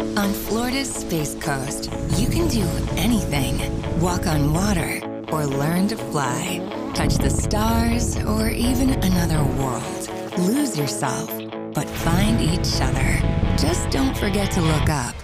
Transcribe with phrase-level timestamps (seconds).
[0.00, 3.58] On Florida's Space Coast, you can do anything
[4.00, 5.00] walk on water
[5.32, 6.58] or learn to fly,
[6.94, 10.10] touch the stars or even another world.
[10.38, 11.30] Lose yourself,
[11.74, 13.18] but find each other.
[13.56, 15.14] Just don't forget to look up.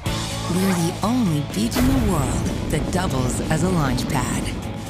[0.50, 4.42] We're the only beach in the world that doubles as a launch pad.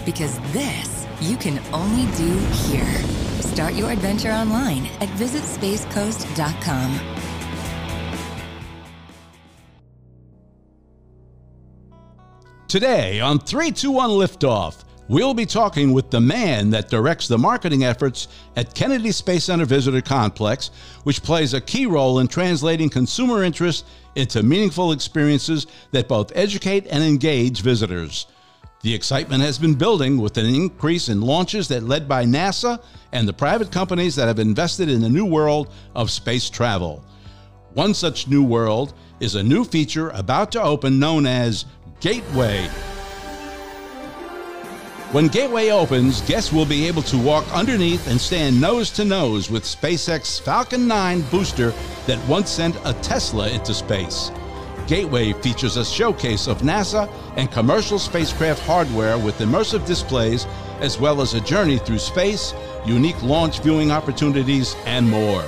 [0.05, 2.39] Because this you can only do
[2.69, 3.03] here.
[3.43, 7.20] Start your adventure online at visitspacecoast.com.
[12.71, 18.29] Today on 321 Liftoff, we'll be talking with the man that directs the marketing efforts
[18.55, 20.71] at Kennedy Space Center Visitor Complex,
[21.03, 26.87] which plays a key role in translating consumer interest into meaningful experiences that both educate
[26.87, 28.29] and engage visitors.
[28.83, 32.81] The excitement has been building with an increase in launches that led by NASA
[33.11, 37.05] and the private companies that have invested in the new world of space travel.
[37.75, 41.67] One such new world is a new feature about to open known as
[42.01, 42.67] Gateway.
[45.13, 49.51] When Gateway opens, guests will be able to walk underneath and stand nose to nose
[49.51, 51.75] with SpaceX Falcon 9 booster
[52.07, 54.31] that once sent a Tesla into space.
[54.87, 60.47] Gateway features a showcase of NASA and commercial spacecraft hardware with immersive displays,
[60.81, 62.55] as well as a journey through space,
[62.87, 65.45] unique launch viewing opportunities, and more.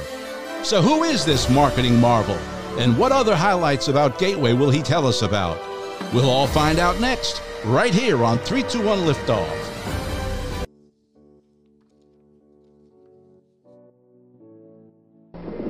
[0.65, 2.39] So, who is this marketing marvel?
[2.79, 5.72] And what other highlights about Gateway will he tell us about?
[6.13, 9.49] We'll all find out next, right here on 321 Liftoff.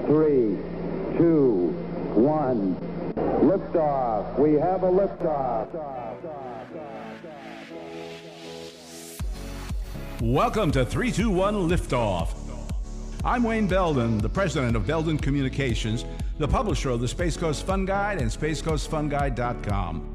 [0.07, 0.59] Three,
[1.17, 1.69] two,
[2.17, 2.75] one.
[3.15, 4.37] Liftoff.
[4.37, 5.69] We have a liftoff.
[10.21, 12.35] Welcome to 321 Liftoff.
[13.25, 16.05] I'm Wayne Belden, the president of Belden Communications,
[16.39, 20.12] the publisher of the Space Coast Fun Guide and SpaceCoastFunGuide.com.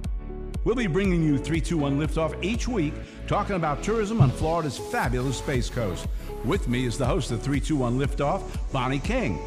[0.68, 2.94] We'll be bringing you 321 Liftoff each week,
[3.26, 6.10] talking about tourism on Florida's fabulous Space Coast.
[6.44, 8.44] With me is the host of 321 Liftoff,
[8.74, 9.40] Bonnie King,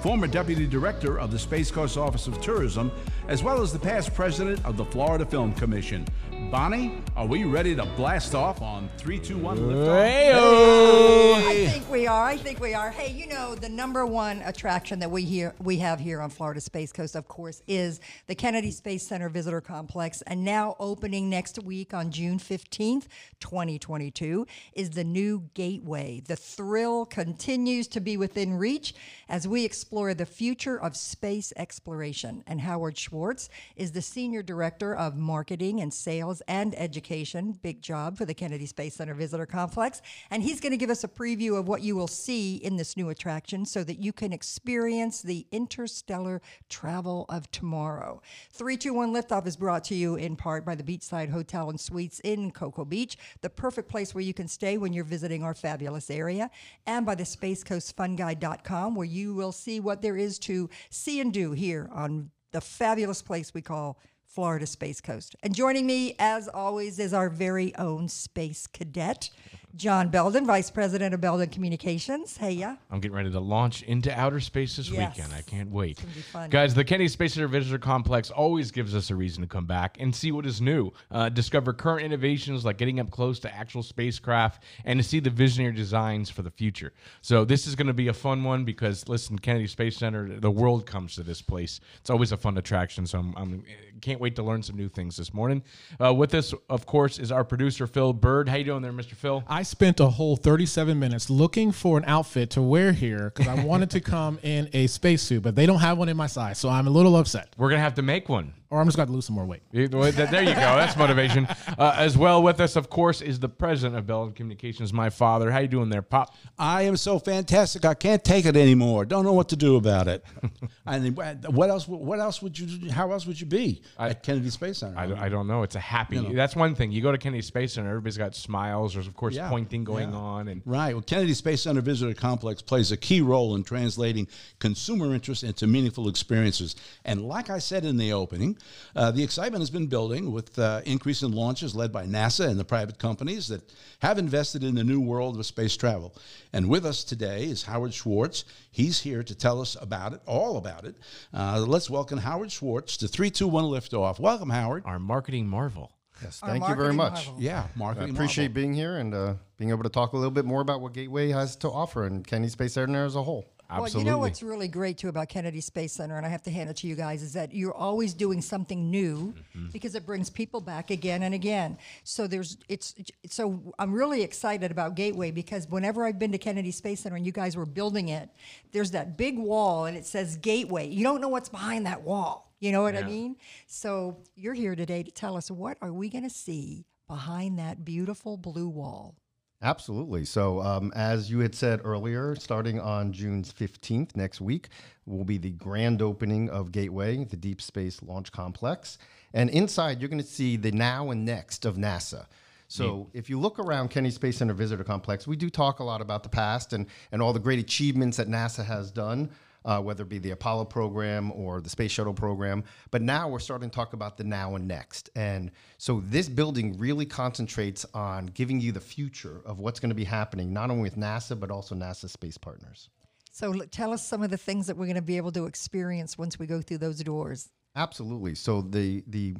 [0.00, 2.92] former deputy director of the Space Coast Office of Tourism,
[3.26, 6.06] as well as the past president of the Florida Film Commission.
[6.50, 11.46] Bonnie, are we ready to blast off on 321 Liftoff?
[11.46, 12.24] I think we are.
[12.24, 12.90] I think we are.
[12.90, 16.60] Hey, you know, the number one attraction that we here we have here on Florida
[16.60, 20.22] Space Coast, of course, is the Kennedy Space Center Visitor Complex.
[20.22, 23.06] And now opening next week on June 15th,
[23.38, 26.20] 2022, is the new Gateway.
[26.26, 28.96] The thrill continues to be within reach
[29.28, 32.42] as we explore the future of space exploration.
[32.48, 37.58] And Howard Schwartz is the Senior Director of Marketing and Sales and Education.
[37.62, 40.02] Big job for the Kennedy Space Center Visitor Complex.
[40.30, 42.96] And he's going to give us a preview of what you will see in this
[42.96, 48.22] new attraction so that you can experience the interstellar travel of tomorrow.
[48.52, 52.50] 321 Liftoff is brought to you in part by the Beachside Hotel and Suites in
[52.50, 56.50] Cocoa Beach, the perfect place where you can stay when you're visiting our fabulous area,
[56.86, 61.52] and by the SpaceCoastFunGuide.com, where you will see what there is to see and do
[61.52, 63.98] here on the fabulous place we call
[64.30, 65.34] Florida Space Coast.
[65.42, 69.28] And joining me, as always, is our very own space cadet,
[69.76, 72.36] John Belden, Vice President of Belden Communications.
[72.36, 72.76] Hey, yeah.
[72.90, 75.16] I'm getting ready to launch into outer space this Yes.
[75.16, 75.32] weekend.
[75.32, 75.98] I can't wait.
[75.98, 76.50] gonna be fun.
[76.50, 79.96] Guys, the Kennedy Space Center Visitor Complex always gives us a reason to come back
[80.00, 83.82] and see what is new, uh, discover current innovations like getting up close to actual
[83.82, 86.92] spacecraft, and to see the visionary designs for the future.
[87.22, 90.50] So, this is going to be a fun one because, listen, Kennedy Space Center, the
[90.50, 91.80] world comes to this place.
[92.00, 93.06] It's always a fun attraction.
[93.06, 93.64] So, I'm, I'm
[94.00, 95.62] can't wait to learn some new things this morning.
[96.02, 98.48] Uh, with us, of course, is our producer, Phil Bird.
[98.48, 99.12] How you doing there, Mr.
[99.14, 99.44] Phil?
[99.46, 103.64] I spent a whole 37 minutes looking for an outfit to wear here because I
[103.64, 106.68] wanted to come in a spacesuit, but they don't have one in my size, so
[106.68, 107.54] I'm a little upset.
[107.56, 108.54] We're going to have to make one.
[108.70, 109.62] Or I'm just going to lose some more weight.
[109.72, 110.00] There you go.
[110.10, 111.46] That's motivation.
[111.78, 115.50] Uh, as well with us, of course, is the president of Belden Communications, my father.
[115.50, 116.34] How you doing there, Pop?
[116.58, 117.84] I am so fantastic.
[117.86, 119.06] I can't take it anymore.
[119.06, 120.22] Don't know what to do about it.
[120.86, 121.88] I mean, what else?
[121.88, 122.90] What else would you?
[122.90, 124.98] How else would you be at Kennedy Space Center?
[124.98, 125.62] I, don't- I don't know.
[125.62, 126.18] It's a happy.
[126.34, 126.92] That's one thing.
[126.92, 128.92] You go to Kennedy Space Center, everybody's got smiles.
[128.94, 130.16] There's of course Yeah, pointing going yeah.
[130.18, 130.92] on, and Right.
[130.92, 134.28] Well, Kennedy Space Center Visitor Complex plays a key role in translating
[134.58, 136.76] consumer interest into meaningful experiences.
[137.06, 138.58] And like I said in the opening,
[138.96, 142.58] uh, the excitement has been building with uh, increase in launches led by NASA and
[142.58, 143.62] the private companies that
[144.00, 146.14] have invested in the new world of space travel.
[146.52, 148.44] And with us today is Howard Schwartz.
[148.70, 150.96] He's here to tell us about it, all about it.
[151.32, 154.18] Uh, let's welcome Howard Schwartz to 321 Liftoff.
[154.18, 154.82] Welcome, Howard.
[154.86, 155.92] our marketing marvel.
[156.22, 157.26] Yes, thank you very much.
[157.26, 157.42] marvel.
[157.42, 158.54] Yeah, I appreciate marvel.
[158.54, 161.30] being here and uh, being able to talk a little bit more about what Gateway
[161.30, 163.46] has to offer and Kennedy Space Center as a whole.
[163.70, 163.94] Absolutely.
[163.94, 166.50] Well, you know what's really great too about Kennedy Space Center, and I have to
[166.50, 169.68] hand it to you guys, is that you're always doing something new Mm-hmm.
[169.72, 171.76] because it brings people back again and again.
[172.04, 172.94] So there's it's
[173.28, 177.24] so I'm really excited about Gateway because whenever I've been to Kennedy Space Center and
[177.26, 178.28] you guys were building it,
[178.72, 180.88] there's that big wall and it says Gateway.
[180.88, 182.52] You don't know what's behind that wall.
[182.60, 183.36] You know what I mean?
[183.66, 187.84] So you're here today to tell us what are we going to see behind that
[187.84, 189.16] beautiful blue wall.
[189.62, 190.24] Absolutely.
[190.24, 194.68] So, um, as you had said earlier, starting on June 15th, next week,
[195.04, 198.96] will be the grand opening of Gateway, the Deep Space Launch Complex.
[199.34, 202.26] And inside, you're going to see the now and next of NASA.
[202.68, 206.00] So, if you look around Kennedy Space Center Visitor Complex, we do talk a lot
[206.00, 209.28] about the past and, and all the great achievements that NASA has done
[209.64, 212.64] uh, whether it be the Apollo program or the Space Shuttle program.
[212.90, 215.10] But now we're starting to talk about the now and next.
[215.14, 219.94] And so this building really concentrates on giving you the future of what's going to
[219.94, 222.88] be happening, not only with NASA, but also NASA space partners.
[223.32, 226.18] So tell us some of the things that we're going to be able to experience
[226.18, 227.48] once we go through those doors.
[227.76, 228.34] Absolutely.
[228.34, 229.36] So the the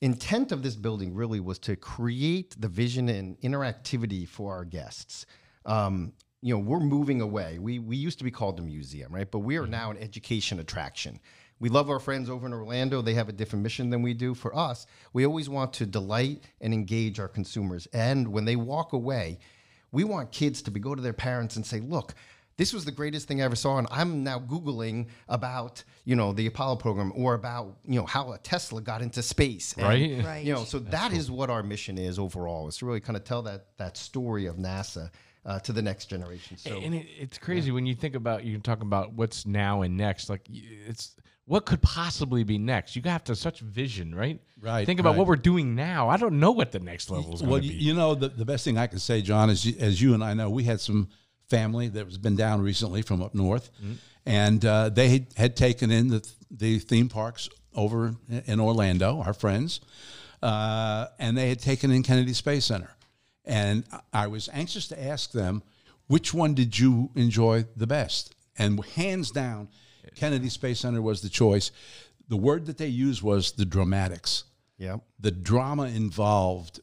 [0.00, 5.26] intent of this building really was to create the vision and interactivity for our guests.
[5.64, 7.58] Um, you know, we're moving away.
[7.58, 9.30] We we used to be called a museum, right?
[9.30, 9.70] But we are mm-hmm.
[9.70, 11.20] now an education attraction.
[11.60, 13.00] We love our friends over in Orlando.
[13.00, 14.34] They have a different mission than we do.
[14.34, 17.86] For us, we always want to delight and engage our consumers.
[17.92, 19.38] And when they walk away,
[19.92, 22.14] we want kids to be go to their parents and say, "Look,
[22.56, 26.32] this was the greatest thing I ever saw, and I'm now googling about you know
[26.32, 30.24] the Apollo program or about you know how a Tesla got into space." And, Right?
[30.24, 30.44] Right.
[30.44, 32.66] You know, so that is what our mission is overall.
[32.66, 35.10] Is to really kind of tell that that story of NASA
[35.44, 36.56] uh, to the next generation.
[36.56, 39.96] So and it, it's crazy when you think about you talk about what's now and
[39.96, 40.28] next.
[40.28, 41.16] Like it's
[41.46, 42.94] what could possibly be next.
[42.94, 44.40] You have to such vision, right?
[44.60, 45.18] Right, Think about right.
[45.18, 46.08] what we're doing now.
[46.08, 48.44] I don't know what the next level is going Well, to you, know, the, the
[48.44, 51.08] best thing I can say, John, is as you and I know, we had some
[51.50, 53.70] family that has been down recently from up north,
[54.24, 58.14] and uh, they had, had taken in the, the theme parks over
[58.46, 59.80] in Orlando, our friends,
[60.42, 62.90] uh, and they had taken in Kennedy Space Center.
[63.44, 65.62] And I was anxious to ask them,
[66.06, 68.34] which one did you enjoy the best?
[68.58, 69.68] And hands down,
[70.14, 71.70] Kennedy Space Center was the choice.
[72.28, 74.44] The word that they used was the dramatics
[74.82, 74.96] yeah.
[75.20, 76.80] the drama involved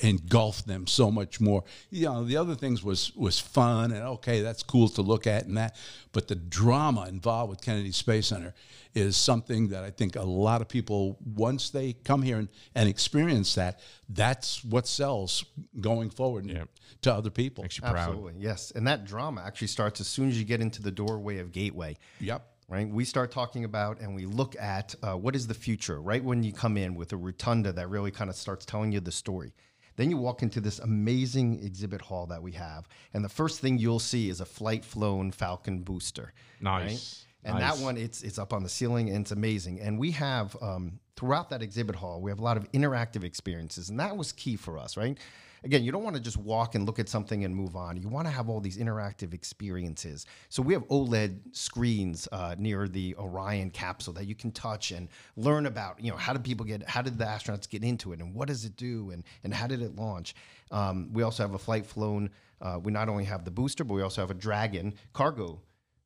[0.00, 1.64] engulfed them so much more.
[1.90, 5.46] You know, the other things was was fun and okay, that's cool to look at
[5.46, 5.74] and that,
[6.12, 8.54] but the drama involved with Kennedy Space Center
[8.94, 12.88] is something that I think a lot of people once they come here and, and
[12.88, 15.44] experience that, that's what sells
[15.80, 16.64] going forward Yeah.
[17.02, 17.64] to other people.
[17.64, 17.96] Makes you proud.
[17.96, 18.70] Absolutely, yes.
[18.76, 21.96] And that drama actually starts as soon as you get into the doorway of Gateway.
[22.20, 22.46] Yep.
[22.68, 26.00] Right, we start talking about and we look at uh, what is the future.
[26.00, 29.00] Right when you come in with a rotunda that really kind of starts telling you
[29.00, 29.52] the story,
[29.96, 33.78] then you walk into this amazing exhibit hall that we have, and the first thing
[33.78, 36.32] you'll see is a flight flown Falcon booster.
[36.60, 37.26] Nice.
[37.44, 37.76] And Nice.
[37.76, 39.80] that one, it's it's up on the ceiling and it's amazing.
[39.80, 43.90] And we have um, throughout that exhibit hall, we have a lot of interactive experiences,
[43.90, 45.18] and that was key for us, right?
[45.64, 47.96] Again, you don't want to just walk and look at something and move on.
[47.96, 50.26] You want to have all these interactive experiences.
[50.48, 55.08] So we have OLED screens uh, near the Orion capsule that you can touch and
[55.36, 56.02] learn about.
[56.02, 56.88] You know, how did people get?
[56.88, 59.66] How did the astronauts get into it, and what does it do, and and how
[59.66, 60.34] did it launch?
[60.70, 62.30] Um, we also have a flight flown.
[62.60, 65.60] Uh, we not only have the booster, but we also have a Dragon cargo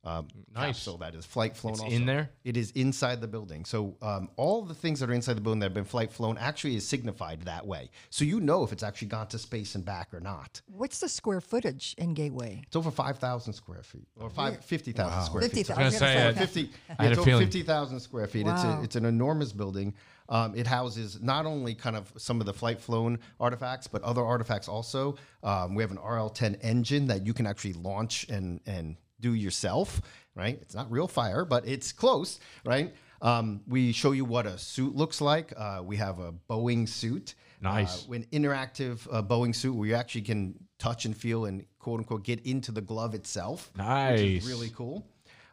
[0.06, 0.67] um, Nice.
[0.76, 1.73] capsule that is flight flown.
[1.75, 1.94] It's also.
[1.94, 2.31] in there?
[2.44, 3.64] It is inside the building.
[3.64, 6.38] So um, all the things that are inside the building that have been flight flown
[6.38, 7.90] actually is signified that way.
[8.11, 10.62] So you know if it's actually gone to space and back or not.
[10.66, 12.62] What's the square footage in Gateway?
[12.66, 15.66] It's over 5,000 square feet or five, 50,000 square feet.
[15.66, 15.90] 50,000.
[15.99, 16.12] sorry.
[16.12, 16.69] I was gonna gonna say, say, okay.
[16.69, 17.47] 50, I had it's a over feeling.
[17.47, 18.47] 50,000 square feet.
[18.47, 18.80] It's, Wow.
[18.80, 19.92] a, it's an enormous building.
[20.28, 24.25] Um, it houses not only kind of some of the flight flown artifacts, but other
[24.25, 25.16] artifacts also.
[25.42, 30.00] Um, we have an RL10 engine that you can actually launch and, and do yourself,
[30.35, 30.58] right?
[30.62, 32.94] It's not real fire, but it's close, right?
[33.23, 35.52] Um, we show you what a suit looks like.
[35.56, 37.35] Uh, we have a Boeing suit.
[37.62, 38.06] Nice.
[38.08, 42.00] Uh, an interactive uh, Boeing suit where you actually can touch and feel and quote
[42.00, 43.70] unquote get into the glove itself.
[43.75, 44.20] Which Nice.
[44.20, 45.06] is really cool.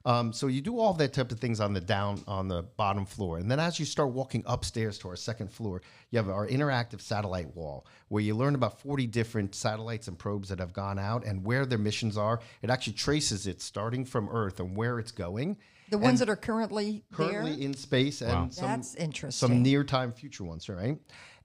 [0.06, 3.06] Um, so you do all that type of things on the down on the bottom
[3.06, 5.82] floor, and then as you start walking upstairs to our second floor,
[6.12, 10.50] you have our interactive satellite wall where you learn about 40 different satellites and probes
[10.50, 12.42] that have gone out and where their missions are.
[12.62, 15.58] It actually traces it starting from Earth and where it's going.
[15.90, 17.62] The ones that are currently, Currently there.
[17.66, 19.48] in space and some That's interesting.
[19.48, 20.98] some near time future ones, right?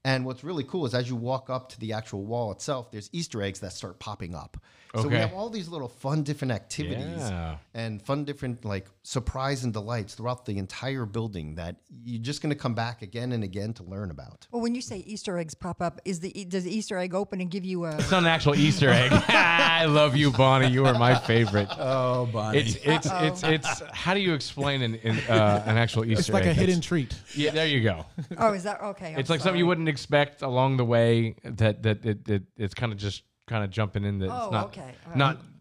[0.03, 3.09] And what's really cool is as you walk up to the actual wall itself, there's
[3.13, 4.57] Easter eggs that start popping up.
[4.95, 7.57] So we have all these little fun, different activities Yeah.
[7.75, 12.49] and fun, different like surprise and delights throughout the entire building that you're just going
[12.49, 14.47] to come back again and again to learn about.
[14.51, 17.39] Well, when you say Easter eggs pop up, is the does the Easter egg open
[17.39, 17.95] and give you a?
[17.97, 19.11] It's not an actual Easter egg.
[19.29, 20.69] I love you, Bonnie.
[20.69, 21.69] You are my favorite.
[21.77, 22.57] Oh, Bonnie.
[22.59, 23.81] It's it's it's it's.
[23.93, 26.49] How do you explain an an, uh, an actual Easter It's like egg?
[26.49, 27.15] a hidden That's- treat.
[27.35, 28.05] Yeah, there you go.
[28.37, 29.13] Oh, is that okay?
[29.13, 31.35] I'm it's like something you wouldn't expect along the way.
[31.43, 34.19] That that it, it it's kind of just kind of jumping in.
[34.19, 34.93] That it's Oh, not okay.
[35.05, 35.17] All right.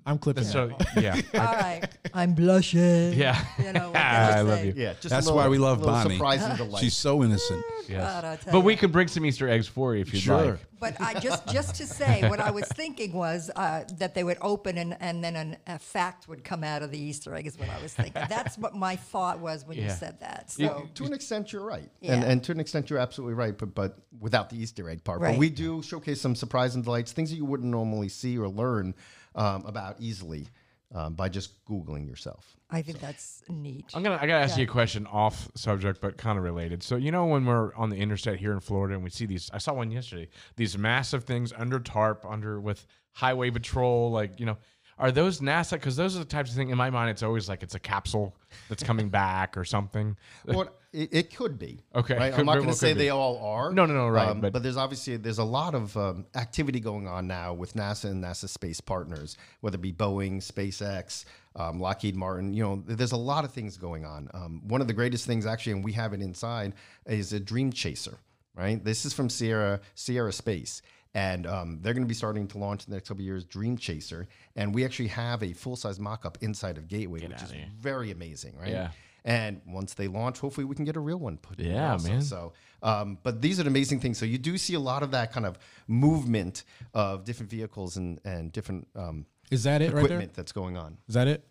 [0.08, 1.84] Not I'm clipping so yeah All right,
[2.14, 3.12] I'm blushing.
[3.12, 3.44] yeah.
[3.58, 4.66] You know, what can I love say?
[4.68, 4.72] you.
[4.76, 6.14] Yeah, just That's a why we love little Bonnie.
[6.16, 6.80] Surprise and delight.
[6.82, 7.64] She's so innocent.
[7.88, 8.00] Yes.
[8.02, 8.78] God, I tell But we ya.
[8.80, 10.52] could bring some Easter eggs for you if you'd Sure.
[10.52, 10.58] like.
[10.80, 14.38] But I just just to say, what I was thinking was uh, that they would
[14.40, 17.46] open and, and then an, a fact would come out of the Easter egg.
[17.46, 18.22] Is what I was thinking.
[18.28, 19.94] That's what my thought was when you Yeah.
[19.94, 20.54] said that.
[20.56, 22.14] You- So to an extent, you're right, Yeah.
[22.14, 23.56] and and to an extent, you're absolutely right.
[23.58, 25.32] But but without the Easter egg part, Right.
[25.32, 28.48] but we do showcase some surprise and delights, things that you wouldn't normally see or
[28.48, 28.94] learn
[29.34, 30.46] um, about easily
[30.94, 32.56] um, by just googling yourself.
[32.70, 33.86] I think that's neat.
[33.94, 36.82] I'm gonna I gotta ask you a question off subject, but kind of related.
[36.82, 39.50] So you know when we're on the interstate here in Florida and we see these,
[39.52, 40.28] I saw one yesterday.
[40.56, 44.56] These massive things under tarp, under with highway patrol, like you know,
[44.98, 45.72] are those NASA?
[45.72, 47.10] Because those are the types of things in my mind.
[47.10, 48.36] It's always like it's a capsule
[48.68, 50.16] that's coming back or something.
[50.46, 51.80] Well, it, it could be.
[51.94, 52.32] Okay, Right?
[52.32, 53.00] could I'm not going to say be.
[53.00, 53.72] they all are.
[53.72, 56.80] No, no, no, right, Um, but- but, there's obviously there's a lot of um, activity
[56.80, 61.24] going on now with NASA and NASA space partners, whether it be Boeing, SpaceX,
[61.56, 62.54] um, Lockheed Martin.
[62.54, 64.28] You know, there's a lot of things going on.
[64.32, 66.74] Um, one of the greatest things, actually, and we have it inside,
[67.06, 68.18] is a Dream Chaser.
[68.54, 68.82] Right.
[68.82, 70.82] This is from Sierra Sierra Space.
[71.14, 73.42] And um, they're going to be starting to launch in the next couple of years
[73.44, 77.42] Dream Chaser, and we actually have a full size mock up inside of Gateway, which
[77.42, 78.68] is very amazing, right?
[78.68, 78.90] Yeah.
[79.28, 81.70] And once they launch, hopefully we can get a real one put in.
[81.72, 82.08] Yeah, also.
[82.08, 82.22] man.
[82.22, 84.16] So, um, but these are amazing things.
[84.16, 88.18] So you do see a lot of that kind of movement of different vehicles and
[88.24, 90.42] and different um, Is that it right equipment there?
[90.42, 90.96] that's going on.
[91.08, 91.44] Is that it?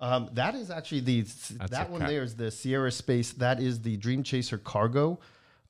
[0.00, 1.20] Um, that is actually the
[1.70, 3.32] that one ca- there is the Sierra Space.
[3.34, 5.20] That is the Dream Chaser cargo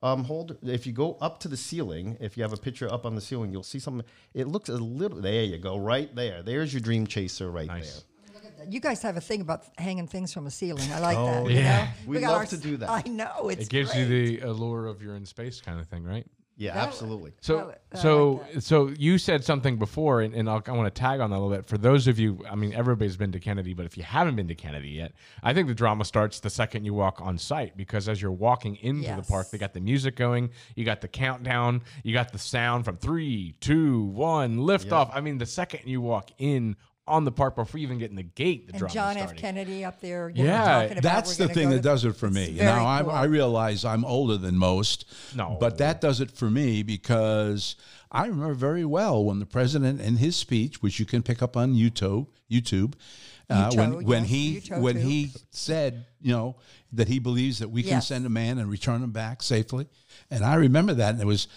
[0.03, 0.57] um, hold.
[0.63, 3.21] If you go up to the ceiling, if you have a picture up on the
[3.21, 4.07] ceiling, you'll see something.
[4.33, 5.21] It looks a little.
[5.21, 6.43] There you go, right there.
[6.43, 7.93] There's your Dream Chaser right Nice.
[7.93, 8.03] there.
[8.69, 10.91] You guys have a thing about hanging things from a ceiling.
[10.93, 11.43] I like oh, that.
[11.43, 11.85] Oh, you yeah.
[11.85, 11.91] know?
[12.07, 12.91] We got love our to do that.
[12.91, 14.09] I know it's It gives great.
[14.09, 16.27] you the allure of you're in space kind of thing, right?
[16.61, 17.33] Yeah, That- absolutely.
[17.41, 21.01] So, I so, like so you said something before, and, and I'll, I want to
[21.01, 21.65] tag on that a little bit.
[21.65, 24.49] For those of you, I mean, everybody's been to Kennedy, but if you haven't been
[24.49, 25.13] to Kennedy yet,
[25.43, 28.77] I think the drama starts the second you walk on site because as you're walking
[28.77, 32.39] into the park, they got the music going, you got the countdown, you got the
[32.39, 35.11] sound from three, two, one, lift off.
[35.15, 36.77] I mean, the second you walk in
[37.07, 39.35] on the park before you even get in the gate, the and drama John F.
[39.35, 40.29] Kennedy up there.
[40.29, 42.57] You Yeah, know, talking That's we're the thing that to- does it for me.
[42.61, 43.11] Now I, cool.
[43.11, 45.07] I realize I'm older than most.
[45.35, 45.57] No.
[45.59, 47.75] but that does it for me because
[48.13, 51.57] I remember very well when the president in his speech, which you can pick up
[51.57, 52.95] on YouTube, YouTube,
[53.49, 55.01] uh, when when yes, he YouTube when too.
[55.01, 56.57] he said, you know,
[56.93, 59.89] that he believes that we can send a man and return him back safely,
[60.31, 61.49] and I remember that, and it was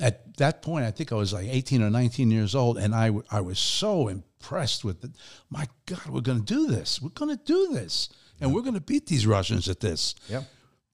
[0.00, 3.06] at that point, I think I was like 18 or 19 years old, and I,
[3.08, 4.27] w- I was so impressed
[4.84, 5.10] with it.
[5.50, 7.00] My God, we're going to do this.
[7.02, 8.08] We're going to do this.
[8.40, 10.14] And we're going to beat these Russians at this.
[10.28, 10.44] Yep.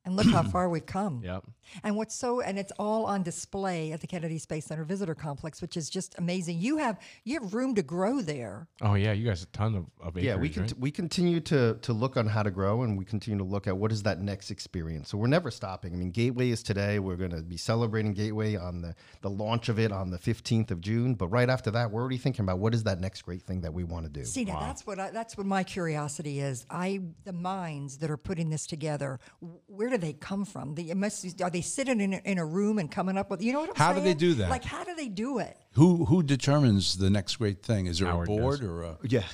[0.05, 1.23] And look how far we've come.
[1.25, 1.45] Yep.
[1.83, 5.61] And what's so and it's all on display at the Kennedy Space Center Visitor Complex,
[5.63, 6.59] which is just amazing.
[6.59, 8.69] You have you have room to grow there.
[8.81, 10.69] Oh yeah, you guys a ton of, of acres, Yeah, we right?
[10.69, 13.67] can we continue to to look on how to grow, and we continue to look
[13.67, 15.09] at what is that next experience.
[15.09, 15.93] So we're never stopping.
[15.93, 16.99] I mean, Gateway is today.
[16.99, 20.71] We're going to be celebrating Gateway on the the launch of it on the fifteenth
[20.71, 21.15] of June.
[21.15, 23.73] But right after that, we're already thinking about what is that next great thing that
[23.73, 24.25] we want to do.
[24.25, 26.67] See, now that's what I, that's what my curiosity is.
[26.71, 29.19] I the minds that are putting this together.
[29.67, 30.75] Where do they come from?
[30.75, 33.43] The, it must, are they sitting in a, in a room and coming up with?
[33.43, 34.51] You know what I'm How do they do that?
[34.51, 35.57] Like, how do they do it?
[35.73, 37.87] Who who determines the next great thing?
[37.87, 38.69] Is there Howard a board does.
[38.69, 38.99] or a?
[39.09, 39.25] Yeah,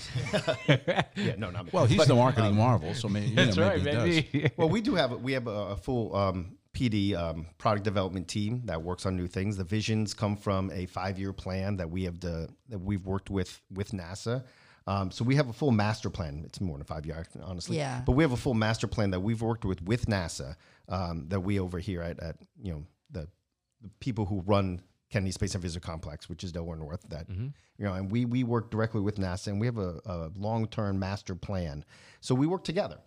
[1.16, 1.70] yeah, no, not me.
[1.72, 4.30] Well, he's the marketing marvel, so maybe you That's know, right, maybe he does.
[4.32, 4.50] baby.
[4.56, 8.62] well, we do have we have a, a full um, PD um, product development team
[8.66, 9.56] that works on new things.
[9.56, 13.30] The visions come from a five year plan that we have the, that we've worked
[13.30, 14.44] with with NASA.
[14.86, 16.42] Um, so we have a full master plan.
[16.44, 17.76] It's more than five years, honestly.
[17.76, 18.02] Yeah.
[18.04, 20.56] But we have a full master plan that we've worked with with NASA.
[20.88, 23.28] Um, that we over here at, at you know the,
[23.80, 27.02] the people who run Kennedy Space and Visitor Complex, which is Delaware North.
[27.08, 30.30] That you know, and we we work directly with NASA, and we have a, a
[30.36, 31.84] long term master plan.
[32.20, 32.98] So we work together,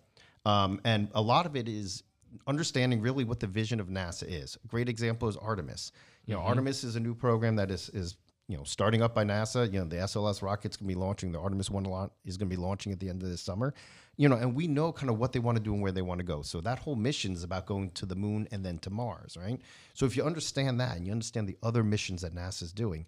[0.44, 2.02] um, and a lot of it is
[2.46, 4.58] understanding really what the vision of NASA is.
[4.64, 5.92] A great example is Artemis.
[6.26, 8.16] You know, Artemis is a new program that is is
[8.48, 9.72] you know, starting up by NASA.
[9.72, 11.32] You know, the SLS rocket's going to be launching.
[11.32, 13.74] The Artemis One launch is going to be launching at the end of this summer.
[14.16, 16.02] You know, and we know kind of what they want to do and where they
[16.02, 16.42] want to go.
[16.42, 19.60] So that whole mission is about going to the moon and then to Mars, right?
[19.94, 23.06] So if you understand that and you understand the other missions that NASA's doing,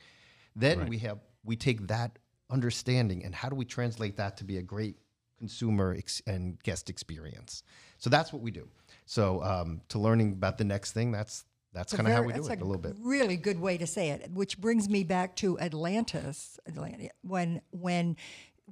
[0.56, 2.18] then we have we take that
[2.50, 4.96] understanding and how do we translate that to be a great
[5.38, 7.62] consumer ex- and guest experience.
[7.98, 8.68] So that's what we do.
[9.04, 11.44] So um, to learning about the next thing, that's
[11.76, 12.96] that's a kind of how we do it a little bit.
[13.00, 16.58] Really good way to say it, which brings me back to Atlantis.
[16.66, 18.16] Atlantis when when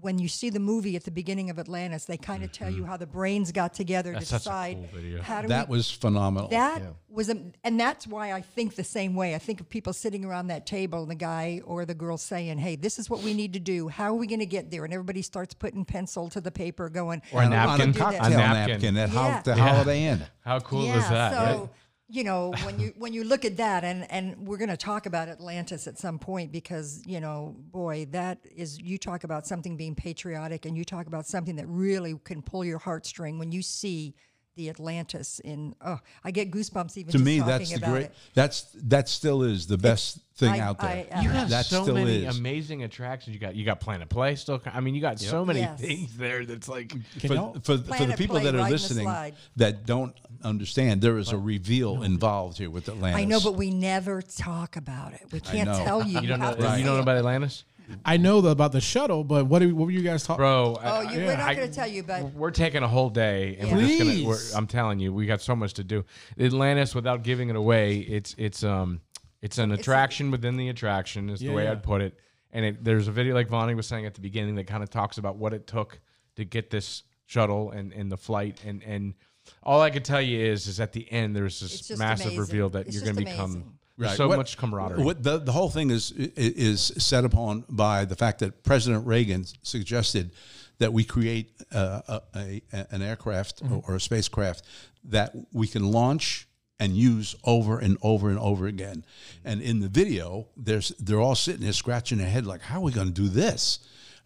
[0.00, 2.78] when you see the movie at the beginning of Atlantis, they kind of tell you
[2.82, 2.90] mm-hmm.
[2.90, 5.22] how the brains got together That's to such a decide cool video.
[5.22, 6.48] how do That we, was phenomenal.
[6.48, 9.36] that was a, and that's why I think the same way.
[9.36, 12.58] I think of people sitting around that table and the guy or the girl saying,
[12.58, 13.86] "Hey, this is what we need to do.
[13.86, 16.88] How are we going to get there?" And everybody starts putting pencil to the paper,
[16.88, 17.90] going, Or a napkin.
[17.90, 18.24] a cocktail.
[18.24, 18.96] A napkin, napkin.
[18.96, 19.32] at Yeah.
[19.36, 19.68] ho- the Yeah.
[19.68, 20.26] Holiday Inn.
[20.44, 21.32] How cool yeah, is that?
[21.32, 21.68] so right?
[22.14, 25.06] You know when you when you look at that, and and we're going to talk
[25.06, 29.76] about Atlantis at some point because you know, boy, that is you talk about something
[29.76, 33.62] being patriotic, and you talk about something that really can pull your heartstring when you
[33.62, 34.14] see
[34.56, 35.74] the Atlantis in.
[35.84, 38.04] Oh, I get goosebumps even To just me, talking that's the great.
[38.06, 38.14] it.
[38.34, 40.90] That's that still is the best thing I- out there.
[41.12, 42.38] I, uh, You have that so still many is.
[42.38, 43.34] amazing attractions.
[43.34, 44.60] You got you got Planet Play still.
[44.66, 45.80] I mean, you got so many Yes.
[45.80, 46.44] things there.
[46.44, 49.86] That's like Can for, for, for the people Play that are riding the listening that
[49.86, 53.20] don't understand, there is a reveal involved here with Atlantis.
[53.20, 55.22] I know, but we never talk about it.
[55.32, 56.20] We can't tell you.
[56.20, 56.46] you don't know.
[56.46, 57.64] have You don't know about Atlantis,
[58.04, 60.38] I know the, about the shuttle, but what, do- what were you guys talking?
[60.38, 60.78] bro.
[60.82, 63.70] Oh, you, we're not going to tell you, but We're taking a whole day, and
[63.70, 64.10] we're just gonna.
[64.10, 64.54] We're, Please.
[64.54, 66.04] I'm telling you, we got so much to do.
[66.38, 69.00] Atlantis, without giving it away, it's it's um
[69.42, 71.72] it's an attraction within the attraction, is the way yeah.
[71.72, 72.18] I'd put it.
[72.52, 74.88] And it, there's a video like Bonnie was saying at the beginning that kind of
[74.90, 76.00] talks about what it took
[76.36, 79.14] to get this shuttle and, and the flight and and
[79.62, 82.40] all I could tell you is is at the end there's this massive amazing.
[82.40, 83.78] reveal that It's you're going to become.
[83.96, 85.04] There's so What- much camaraderie.
[85.04, 89.44] What the, the whole thing is is set upon by the fact that President Reagan
[89.62, 90.32] suggested
[90.78, 94.64] that we create uh, a, a an aircraft or a spacecraft
[95.04, 96.48] that we can launch
[96.80, 99.04] and use over and over and over again.
[99.44, 102.82] And in the video, there's they're all sitting there scratching their head like, "How are
[102.82, 103.78] we going to do this?"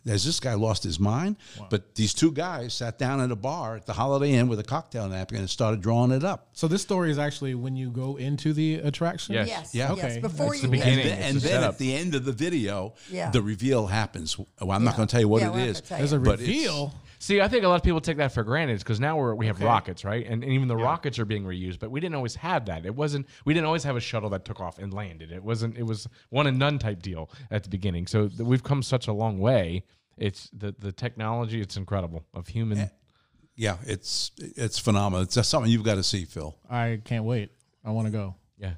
[0.09, 1.37] Has this guy lost his mind?
[1.71, 4.65] But these two guys sat down at a bar at the Holiday Inn with a
[4.65, 6.49] cocktail napkin and started drawing it up.
[6.53, 9.35] So this story is actually when you go into the attraction.
[9.35, 9.49] Yes.
[9.49, 9.95] yes, Yeah.
[9.95, 10.05] yes.
[10.05, 10.21] Okay.
[10.21, 10.99] Before That's you the beginning.
[11.01, 11.73] And, then, and then setup.
[11.75, 13.31] at the end of the video, Yeah.
[13.31, 14.37] the reveal happens.
[14.39, 15.81] Well, I'm not going to tell you what Yeah, it we're is.
[15.83, 16.95] There's a but it's- reveal.
[17.21, 19.49] See, I think a lot of people take that for granted because now we're, we
[19.49, 20.25] have rockets, right?
[20.25, 22.87] And, and even the rockets are being reused, but we didn't always have that.
[22.87, 23.27] It wasn't.
[23.45, 25.33] We didn't always have a shuttle that took off and landed.
[25.33, 25.77] It wasn't.
[25.77, 28.07] It was one and none type deal at the beginning.
[28.07, 29.83] So th- we've come such a long way.
[30.19, 31.61] It's the the technology.
[31.61, 32.79] It's incredible of human.
[32.79, 32.89] Eh,
[33.57, 35.23] yeah, it's it's phenomenal.
[35.25, 36.57] It's just something you've got to see, Phil.
[36.71, 37.51] I can't wait.
[37.85, 38.35] I want to go.
[38.59, 38.75] Yeah.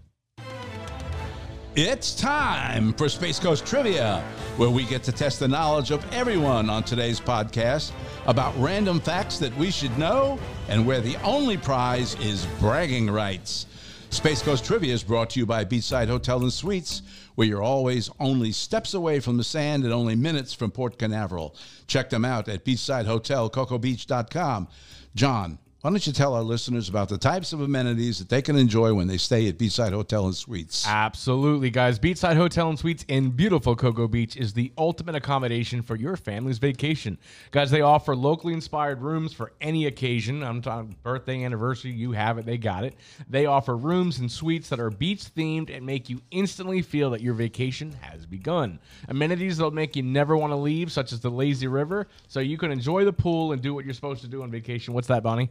[1.76, 4.24] It's time for Space Coast Trivia,
[4.56, 7.92] where we get to test the knowledge of everyone on today's podcast
[8.26, 13.66] about random facts that we should know and where the only prize is bragging rights.
[14.10, 17.02] Space Coast Trivia is brought to you by Beachside Hotel and Suites,
[17.40, 21.56] where you're always only steps away from the sand and only minutes from Port Canaveral.
[21.86, 24.68] Check them out at beachsidehotelcocobeach.com.
[25.14, 28.54] John, why don't you tell our listeners about the types of amenities that they can
[28.54, 30.86] enjoy when they stay at Beachside Hotel and Suites?
[30.86, 31.98] Absolutely, guys.
[31.98, 36.58] Beachside Hotel and Suites in beautiful Cocoa Beach is the ultimate accommodation for your family's
[36.58, 37.16] vacation.
[37.50, 40.42] Guys, they offer locally inspired rooms for any occasion.
[40.42, 42.94] I'm talking birthday, anniversary, you have it, they got it.
[43.30, 47.22] They offer rooms and suites that are beach themed and make you instantly feel that
[47.22, 48.80] your vacation has begun.
[49.08, 52.58] Amenities that'll make you never want to leave, such as the lazy river, so you
[52.58, 54.92] can enjoy the pool and do what you're supposed to do on vacation.
[54.92, 55.48] What's that, Bonnie?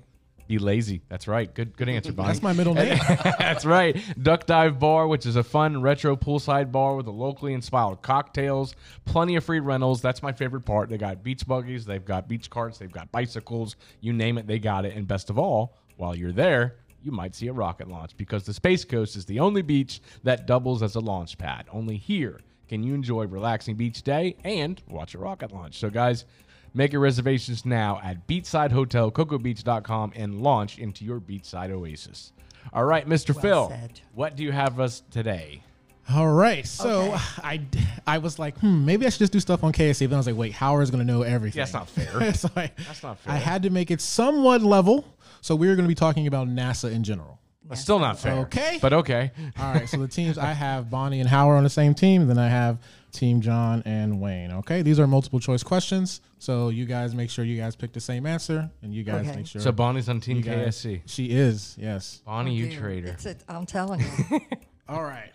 [0.49, 1.03] Be lazy.
[1.09, 1.53] That's right.
[1.53, 2.29] Good good answer, Bonnie.
[2.29, 2.97] That's my middle name.
[3.37, 3.95] That's right.
[4.19, 8.73] Duck Dive Bar, which is a fun retro poolside bar with a locally inspired cocktails,
[9.05, 10.01] plenty of free rentals.
[10.01, 10.89] That's my favorite part.
[10.89, 14.57] They got beach buggies, they've got beach carts, they've got bicycles, you name it, they
[14.57, 14.95] got it.
[14.95, 18.53] And best of all, while you're there, you might see a rocket launch because the
[18.53, 21.67] Space Coast is the only beach that doubles as a launch pad.
[21.71, 25.77] Only here can you enjoy relaxing beach day and watch a rocket launch.
[25.77, 26.25] So guys,
[26.73, 32.31] Make your reservations now at beachsidehotelcocobeach.com and launch into your beachside oasis.
[32.73, 33.39] All right, Mr.
[33.39, 34.01] Phil, said.
[34.13, 35.63] what do you have us today?
[36.11, 36.65] All right.
[36.65, 37.17] So Okay.
[37.43, 39.99] I, d- I was like, hmm, maybe I should just do stuff on KSC.
[39.99, 41.59] Then I was like, wait, Howard's going to know everything.
[41.59, 42.33] That's not fair.
[42.33, 43.33] so I, That's not fair.
[43.33, 45.05] I had to make it somewhat level.
[45.41, 47.38] So we are going to be talking about NASA in general.
[47.67, 48.33] That's still not fair.
[48.39, 48.79] Okay.
[48.81, 49.31] But okay.
[49.59, 49.87] All right.
[49.87, 52.27] So the teams I have Bonnie and Howard on the same team.
[52.27, 52.79] Then I have
[53.11, 54.51] Team John and Wayne.
[54.51, 54.81] Okay.
[54.81, 56.21] These are multiple choice questions.
[56.39, 59.35] So you guys make sure you guys pick the same answer, and you guys Okay.
[59.37, 59.61] make sure.
[59.61, 61.01] So Bonnie's on Team you guys- KSC.
[61.05, 61.75] She is.
[61.77, 62.21] Yes.
[62.25, 63.07] Bonnie, you oh, Dude, traitor.
[63.09, 64.39] It's a, I'm telling you.
[64.87, 65.31] All right.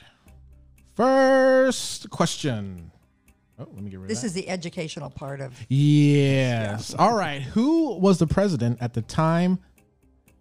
[0.96, 2.90] First question.
[3.58, 4.26] Oh, let me get rid This of that.
[4.28, 5.54] is the educational part of.
[5.68, 6.94] Yes.
[6.98, 7.42] All right.
[7.42, 9.58] Who was the president at the time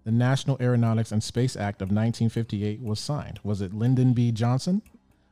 [0.03, 3.39] the National Aeronautics and Space Act of 1958 was signed?
[3.43, 4.31] Was it Lyndon B.
[4.31, 4.81] Johnson,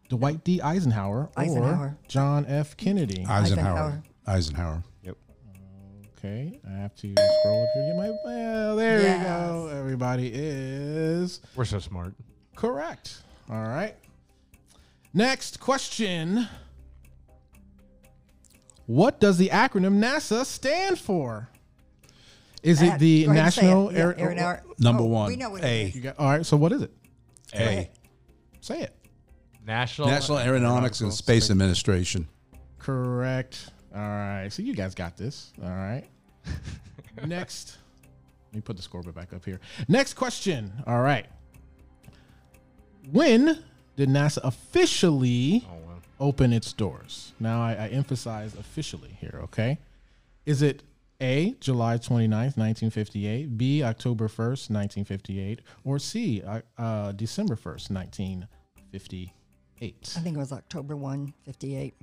[0.10, 0.62] Dwight D.
[0.62, 1.98] Eisenhower, or Eisenhower.
[2.08, 2.76] John F.
[2.78, 3.26] Kennedy?
[3.28, 4.02] Eisenhower.
[4.28, 4.84] Eisenhower.
[5.04, 5.18] Yep.
[6.18, 7.84] Okay, I have to scroll up here.
[7.84, 9.72] to Get my well, there you go.
[9.74, 12.14] Everybody is We're so smart.
[12.56, 13.22] correct.
[13.50, 13.96] All right.
[15.14, 16.48] Next question.
[18.86, 21.50] What does the acronym NASA stand for?
[22.64, 23.66] Is it the go ahead and say it.
[23.66, 25.28] National Yeah, Aer- Aeronaut- oh, Number oh, one.
[25.28, 25.82] We know what A.
[25.84, 25.96] it is.
[25.96, 26.46] You got all right.
[26.46, 26.92] So what is it?
[27.56, 27.90] A.
[28.62, 28.96] Say it.
[29.66, 32.28] National National Aeronautics and Space Administration.
[32.80, 33.70] Correct.
[33.94, 34.50] All right.
[34.50, 35.54] So you guys got this.
[35.62, 36.06] All right.
[37.26, 37.78] Next.
[38.52, 39.60] Let me put the scoreboard back up here.
[39.88, 40.72] Next question.
[40.86, 41.26] All right.
[43.12, 43.64] When
[43.96, 47.34] did NASA officially oh, open its doors?
[47.40, 49.80] Now, I, I emphasize officially here, okay?
[50.46, 50.84] Is it
[51.22, 59.32] A, July 29th, 1958, B, October 1st, 1958, or C, uh, uh, December 1st, 1958?
[60.16, 61.94] I think it was October 1, 58.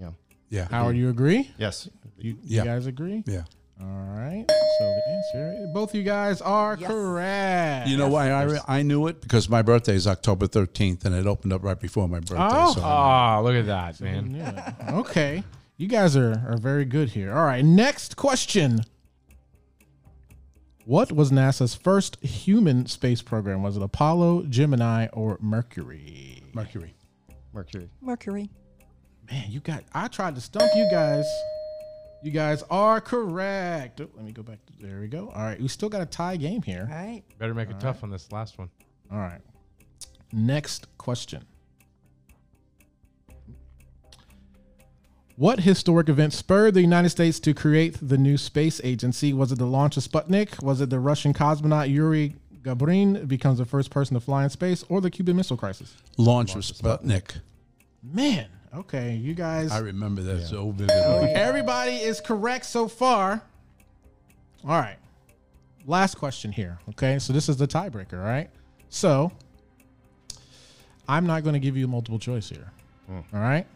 [0.00, 0.10] Yeah.
[0.50, 0.66] Yeah.
[0.70, 1.50] Howard, you agree?
[1.58, 1.88] Yes.
[2.18, 2.64] You, Yeah.
[2.64, 3.22] guys agree?
[3.26, 3.44] Yeah.
[3.80, 4.44] All right.
[4.48, 6.88] So the answer, both of you guys are Yes.
[6.88, 7.88] correct.
[7.88, 9.20] You know why I, re- I knew it?
[9.20, 12.36] Because my birthday is October 13th and it opened up right before my birthday.
[12.38, 12.72] Oh.
[12.74, 14.34] so Ah, look at that, man.
[14.34, 14.74] Yeah.
[15.00, 15.42] Okay.
[15.76, 17.34] You guys are, are very good here.
[17.34, 17.64] All right.
[17.64, 18.80] Next question.
[20.84, 23.62] What was NASA's first human space program?
[23.62, 26.42] Was it Apollo, Gemini, or Mercury?
[26.52, 26.94] Mercury.
[27.52, 27.88] Mercury.
[28.00, 28.50] Mercury.
[29.30, 29.82] Man, you got.
[29.92, 31.24] I tried to stump you guys.
[32.22, 34.00] You guys are correct.
[34.00, 34.58] Oh, let me go back.
[34.66, 35.32] To, there we go.
[35.34, 35.60] All right.
[35.60, 36.86] We still got a tie game here.
[36.88, 37.22] All right.
[37.38, 38.70] Better make it tough on this last one.
[39.10, 39.40] All right.
[40.32, 41.44] Next question.
[45.36, 49.32] What historic event spurred the United States to create the new space agency?
[49.32, 50.62] Was it the launch of Sputnik?
[50.62, 54.84] Was it the Russian cosmonaut Yuri Gagarin becomes the first person to fly in space,
[54.88, 55.96] or the Cuban Missile Crisis?
[56.18, 57.40] Launch of Sputnik.
[58.00, 59.72] Man, okay, you guys.
[59.72, 60.94] I remember that so vividly.
[61.34, 63.42] Everybody is correct so far.
[64.62, 64.96] All right.
[65.84, 66.78] Last question here.
[66.90, 67.18] Okay.
[67.18, 68.50] So this is the tiebreaker, right?
[68.88, 69.32] So
[71.08, 72.70] I'm not going to give you a multiple choice here.
[73.06, 73.20] Hmm.
[73.34, 73.66] All right.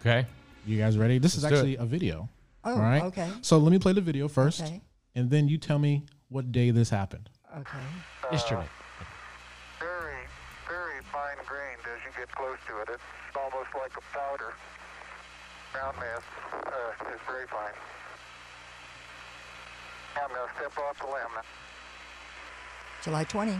[0.00, 0.26] Okay.
[0.64, 1.18] You guys ready?
[1.18, 2.28] This is Let's do actually a video.
[2.64, 3.02] Oh, all right.
[3.04, 3.28] okay.
[3.42, 4.80] So let me play the video first, Okay.
[5.14, 7.28] and then you tell me what day this happened.
[7.58, 7.78] Okay.
[8.30, 8.66] Yesterday.
[9.80, 10.14] very,
[10.68, 12.88] very fine grained as you get close to it.
[12.94, 14.54] It's almost like a powder.
[15.72, 16.22] Ground mass
[16.54, 17.74] uh, is very fine.
[20.22, 21.42] I'm going to step off the limb.
[23.02, 23.52] July 20.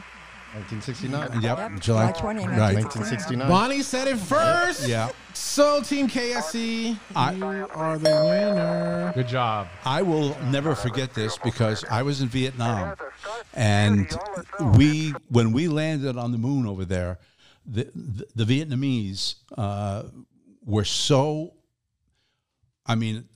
[0.55, 1.43] 1969.
[1.43, 1.59] Yep.
[1.59, 2.07] Yep, July.
[2.13, 2.75] July 20, Right.
[2.75, 3.49] 1969.
[3.49, 4.87] Bonnie said it first.
[4.87, 5.11] Yeah.
[5.33, 9.13] So Team KSC, I- you are the winner.
[9.15, 9.69] Good job.
[9.85, 12.97] I will never forget this because I was in Vietnam,
[13.55, 14.09] and
[14.77, 17.19] we when we landed on the moon over there,
[17.65, 20.05] the the, the Vietnamese uh,
[20.65, 21.55] were so.
[22.85, 23.29] I mean,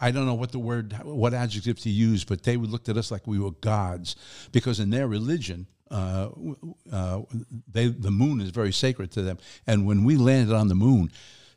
[0.00, 3.10] I don't know what the word, what adjective to use, but they looked at us
[3.10, 4.14] like we were gods
[4.52, 5.66] because in their religion.
[5.90, 6.28] Uh,
[6.92, 7.22] uh,
[7.70, 11.10] they the moon is very sacred to them, and when we landed on the moon,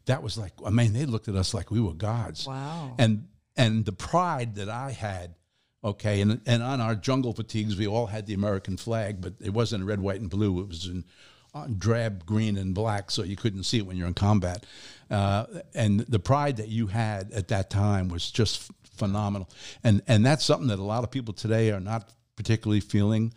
[0.05, 2.47] that was like I mean they looked at us like we were gods.
[2.47, 2.95] Wow.
[2.97, 5.35] And and the pride that I had,
[5.83, 9.53] okay, and and on our jungle fatigues we all had the American flag, but it
[9.53, 10.61] wasn't red, white, and blue.
[10.61, 11.05] It was in
[11.53, 14.65] uh, drab green and black, so you couldn't see it when you're in combat.
[15.11, 19.49] Uh, and the pride that you had at that time was just phenomenal.
[19.83, 23.33] And and that's something that a lot of people today are not particularly feeling.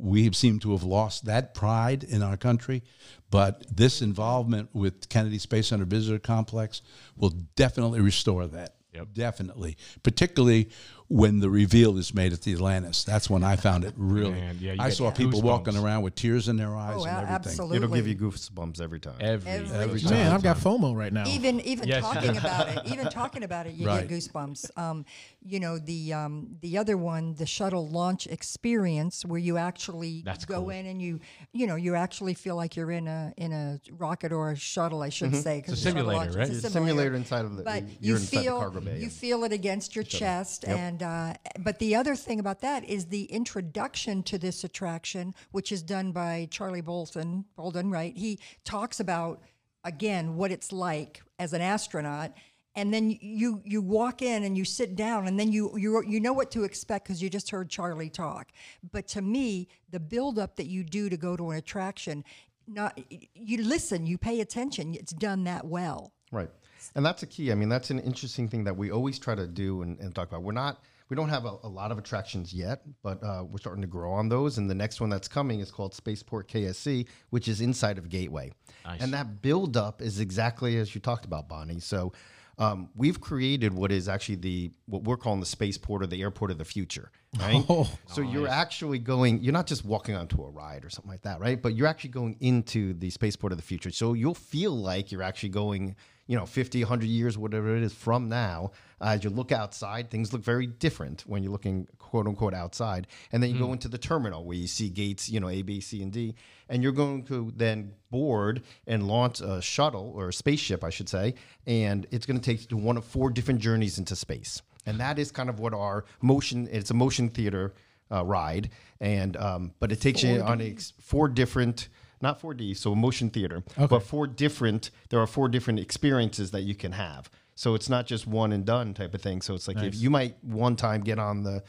[0.00, 2.82] We seem to have lost that pride in our country,
[3.30, 6.82] but this involvement with Kennedy Space Center Visitor Complex
[7.16, 8.74] will definitely restore that.
[8.94, 9.08] Yep.
[9.12, 10.70] Definitely, particularly
[11.12, 13.02] when the reveal is made at the Atlantis.
[13.02, 14.30] That's when I found it really.
[14.30, 15.44] Man, yeah, I saw people goosebumps.
[15.44, 17.34] walking around with tears in their eyes Oh, and everything.
[17.34, 17.76] absolutely.
[17.78, 19.16] It'll give you goosebumps every time.
[19.18, 20.10] Every, Every Every time.
[20.12, 21.26] Man, I've got FOMO right now.
[21.26, 22.04] Even even Yes.
[22.04, 24.06] talking about it, even talking about it, you Right.
[24.06, 24.70] get goosebumps.
[24.78, 25.04] Um,
[25.44, 30.44] you know the um, the other one, the shuttle launch experience, where you actually That's
[30.44, 30.70] go cool.
[30.70, 31.18] in and you
[31.52, 35.02] you know you actually feel like you're in a in a rocket or a shuttle,
[35.02, 35.60] I should say.
[35.62, 36.48] 'cause It's a simulator, launch right?
[36.48, 39.08] It's a simulator inside of the- But you're you inside the feel cargo bay you
[39.10, 43.24] feel it against your chest, and uh, but the other thing about that is the
[43.24, 47.44] introduction to this attraction, which is done by Charlie Bolden.
[47.56, 48.16] Bolden, right?
[48.16, 49.42] He talks about
[49.84, 52.32] again what it's like as an astronaut
[52.74, 56.20] and then you you walk in and you sit down and then you you you
[56.20, 58.48] know what to expect because you just heard Charlie talk
[58.92, 62.22] but to me the buildup that you do to go to an attraction
[62.70, 62.98] not
[63.34, 64.94] you listen, you pay attention.
[64.94, 66.12] It's done that well.
[66.32, 66.50] Right.
[66.94, 67.52] And that's a key.
[67.52, 70.28] I mean, that's an interesting thing that we always try to do and, and talk
[70.28, 70.42] about.
[70.42, 73.82] We're not, we don't have a, a lot of attractions yet, but uh, we're starting
[73.82, 74.58] to grow on those.
[74.58, 78.52] And the next one that's coming is called Spaceport KSC, which is inside of Gateway.
[78.84, 79.02] Nice.
[79.02, 81.80] And that build up is exactly as you talked about, Bonnie.
[81.80, 82.12] So
[82.60, 86.50] um, we've created what is actually the what we're calling the spaceport or the airport
[86.50, 87.64] of the future, right?
[88.06, 89.42] so you're actually going.
[89.42, 91.60] You're not just walking onto a ride or something like that, right?
[91.60, 93.90] But you're actually going into the spaceport of the future.
[93.90, 95.96] So you'll feel like you're actually going,
[96.30, 98.70] you know, 50, 100 years, whatever it is from now.
[99.00, 103.08] As you look outside, things look very different when you're looking quote unquote outside.
[103.32, 105.80] And then you go into the terminal where you see gates, you know, A, B,
[105.80, 106.36] C, and D.
[106.68, 111.08] And you're going to then board and launch a shuttle or a spaceship, I should
[111.08, 111.34] say.
[111.66, 114.62] And it's going to take you to one of four different journeys into space.
[114.86, 117.74] And that is kind of what our motion, it's a motion theater
[118.12, 118.70] uh, ride.
[119.00, 121.88] And, um, but it takes you on four different,
[122.22, 126.74] not 4D, so motion theater, but four different, there are four different experiences that you
[126.74, 127.30] can have.
[127.54, 129.42] So it's not just one and done type of thing.
[129.42, 131.62] So it's like if you might one time get on the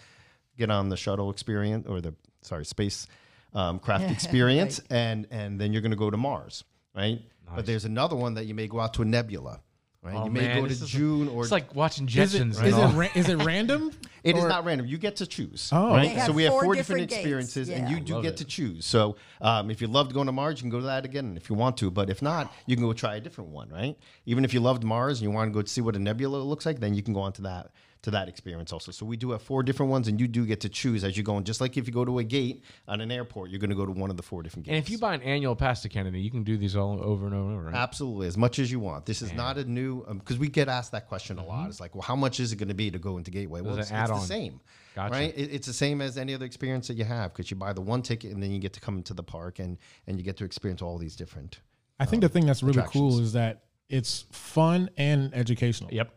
[0.58, 3.08] get on the shuttle experience or the sorry space
[3.54, 6.64] um, craft experience, and and then you're going to go to Mars,
[6.96, 7.22] right?
[7.56, 9.60] But there's another one that you may go out to a nebula,
[10.04, 10.16] right?
[10.16, 12.52] Oh, you may man, go to is June or It's like watching Is it, Jetsons.
[12.52, 13.92] is, and it, ra- is it random?
[14.24, 14.86] It is Or- not random.
[14.86, 15.72] You get to choose.
[15.74, 15.96] Oh.
[15.96, 16.22] right?
[16.28, 18.38] So we have four four different different, gates, experiences, and you do get it.
[18.38, 18.86] to choose.
[18.86, 21.50] So um, if you loved going to Mars, you can go to that again if
[21.50, 21.90] you want to.
[21.90, 23.98] But if not, you can go try a different one, right?
[24.28, 26.68] Even if you loved Mars and you want to go see what a nebula looks
[26.68, 27.72] like, then you can go on to that
[28.04, 28.92] to that experience also.
[28.92, 31.22] So we do have four different ones, and you do get to choose as you
[31.24, 31.38] go.
[31.38, 33.76] And just like if you go to a gate on an airport, you're going to
[33.76, 34.74] go to one of the four different gates.
[34.76, 37.28] and if you buy an annual pass to Kennedy, you can do these all over
[37.28, 37.66] and over and over.
[37.68, 37.76] Right?
[37.76, 39.06] Absolutely, as much as you want.
[39.06, 41.50] This is not a new because we get asked that question a Mm-hmm.
[41.50, 41.70] lot.
[41.70, 43.62] It's like, well, how much is it going to be to go into Gateway?
[43.62, 44.62] Well, it's, it's the same,
[44.96, 45.12] Gotcha.
[45.14, 45.34] right?
[45.38, 47.82] It, it's the same as any other experience that you have because you buy the
[47.82, 50.38] one ticket and then you get to come into the park and and you get
[50.38, 51.60] to experience all these different.
[52.00, 55.92] I think the thing that's really cool is that it's fun and educational.
[55.94, 56.12] Yep.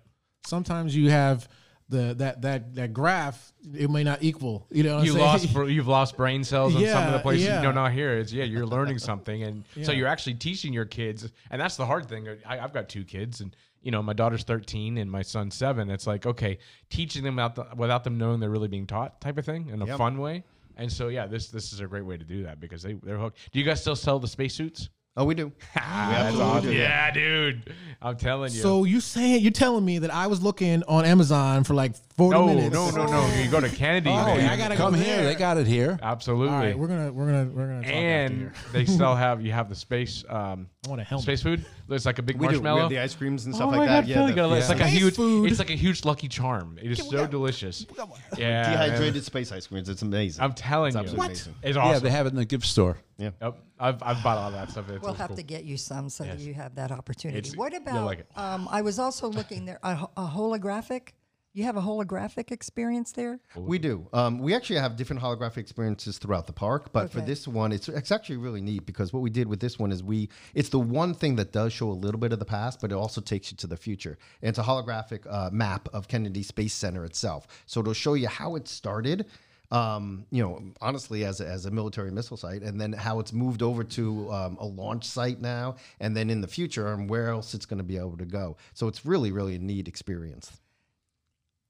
[0.47, 1.49] Sometimes you have
[1.94, 4.66] the that that that graph it may not equal.
[4.70, 5.54] You know, what you I'm saying?
[5.54, 7.62] lost you've lost brain cells in some of the places yeah.
[7.62, 11.30] no not here it's yeah you're learning something and so you're actually teaching your kids
[11.50, 14.44] and that's the hard thing I, i've got two kids and you know my daughter's
[14.44, 16.59] 13 and my son's 7 it's like okay
[16.90, 19.80] teaching them without, the, without them knowing they're really being taught type of thing in
[19.83, 19.98] a Yep.
[19.98, 20.44] fun way
[20.76, 23.18] and so yeah this this is a great way to do that because they, they're
[23.18, 25.53] hooked do you guys still sell the spacesuits Oh, we do.
[25.74, 26.72] that's awesome.
[26.72, 27.72] yeah dude
[28.03, 31.62] i'm telling you So you saying you're telling me that I was looking on Amazon
[31.64, 32.74] for like 40 no, minutes?
[32.74, 34.40] no no no you go to kennedy Oh, man.
[34.40, 35.24] yeah, I gotta Come go here.
[35.24, 35.98] They got it here.
[36.03, 38.53] absolutely All right, we're gonna we're gonna we're gonna talk after and here.
[38.72, 41.22] they still have you have the space um I want a helmet.
[41.22, 42.55] space food it's like a big We do.
[42.55, 44.12] We marshmallow have the ice creams and Oh stuff my like god, that.
[44.12, 45.50] Phil, you the- gotta- it's like a huge, food.
[45.50, 46.79] it's like a huge Lucky Charm.
[46.83, 47.87] It is so delicious.
[48.37, 48.70] Yeah, man.
[48.88, 49.88] dehydrated space ice creams.
[49.88, 50.42] It's amazing.
[50.42, 51.55] I'm telling It's you, absolutely amazing.
[51.62, 51.92] it's awesome.
[51.92, 52.98] Yeah, they have it in the gift store.
[53.16, 53.31] Yeah.
[53.40, 53.59] Yep.
[53.85, 54.88] I've, I've bought all that stuff.
[54.88, 55.37] It's, We'll it's have cool.
[55.37, 57.38] to get you some so that you have that opportunity.
[57.38, 58.05] It's- what about?
[58.07, 58.27] like.
[58.37, 61.11] Um, I was also looking there a, a holographic.
[61.57, 63.38] You have a holographic experience there.
[63.57, 64.09] We do.
[64.12, 67.88] Um, we actually have different holographic experiences throughout the park, but for this one, it's
[67.88, 70.81] it's actually really neat because what we did with this one is we it's the
[70.81, 73.53] one thing that does show a little bit of the past, but it also takes
[73.53, 74.18] you to the future.
[74.42, 78.27] And it's a holographic uh, map of Kennedy Space Center itself, so it'll show you
[78.27, 79.27] how it started.
[79.70, 83.33] Um, you know, honestly, as a, as a military missile site, and then how it's
[83.33, 87.29] moved over to um, a launch site now, and then in the future, and where
[87.29, 88.57] else it's going to be able to go.
[88.74, 90.53] So it's really, really a neat experience.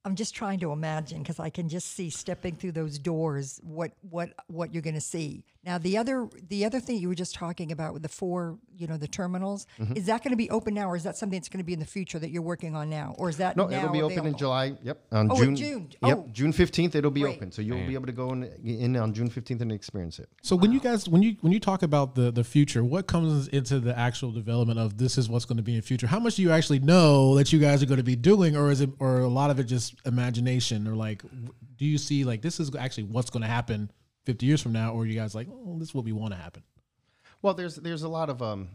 [0.06, 3.92] I'm just trying to imagine because I can just see stepping through those doors what
[4.10, 5.44] what what you're going to see.
[5.64, 8.86] Now the other the other thing you were just talking about with the four you
[8.86, 9.96] know the terminals Mm-hmm.
[9.96, 11.72] is that going to be open now or is that something that's going to be
[11.72, 14.02] in the future that you're working on now or is that No, now it'll be
[14.02, 14.36] open in?
[14.36, 14.74] July.
[14.82, 15.56] Yep, on Oh, June.
[15.56, 15.88] June.
[16.02, 16.28] Yep, Oh.
[16.32, 16.94] June fifteenth.
[16.94, 17.36] It'll be Great.
[17.36, 20.28] open, so you'll be able to go in, in on June fifteenth and experience it.
[20.42, 23.48] So when you guys when you when you talk about the the future, what comes
[23.48, 26.06] into the actual development of this is what's going to be in the future?
[26.06, 28.70] How much do you actually know that you guys are going to be doing, or
[28.70, 31.22] is it or a lot of it just imagination, or like
[31.76, 33.90] do you see like this is actually what's going to happen
[34.26, 36.33] 50 years from now, or are you guys like oh this is what we want
[36.33, 36.62] to happen?
[37.42, 38.70] Well, there's there's a lot of um,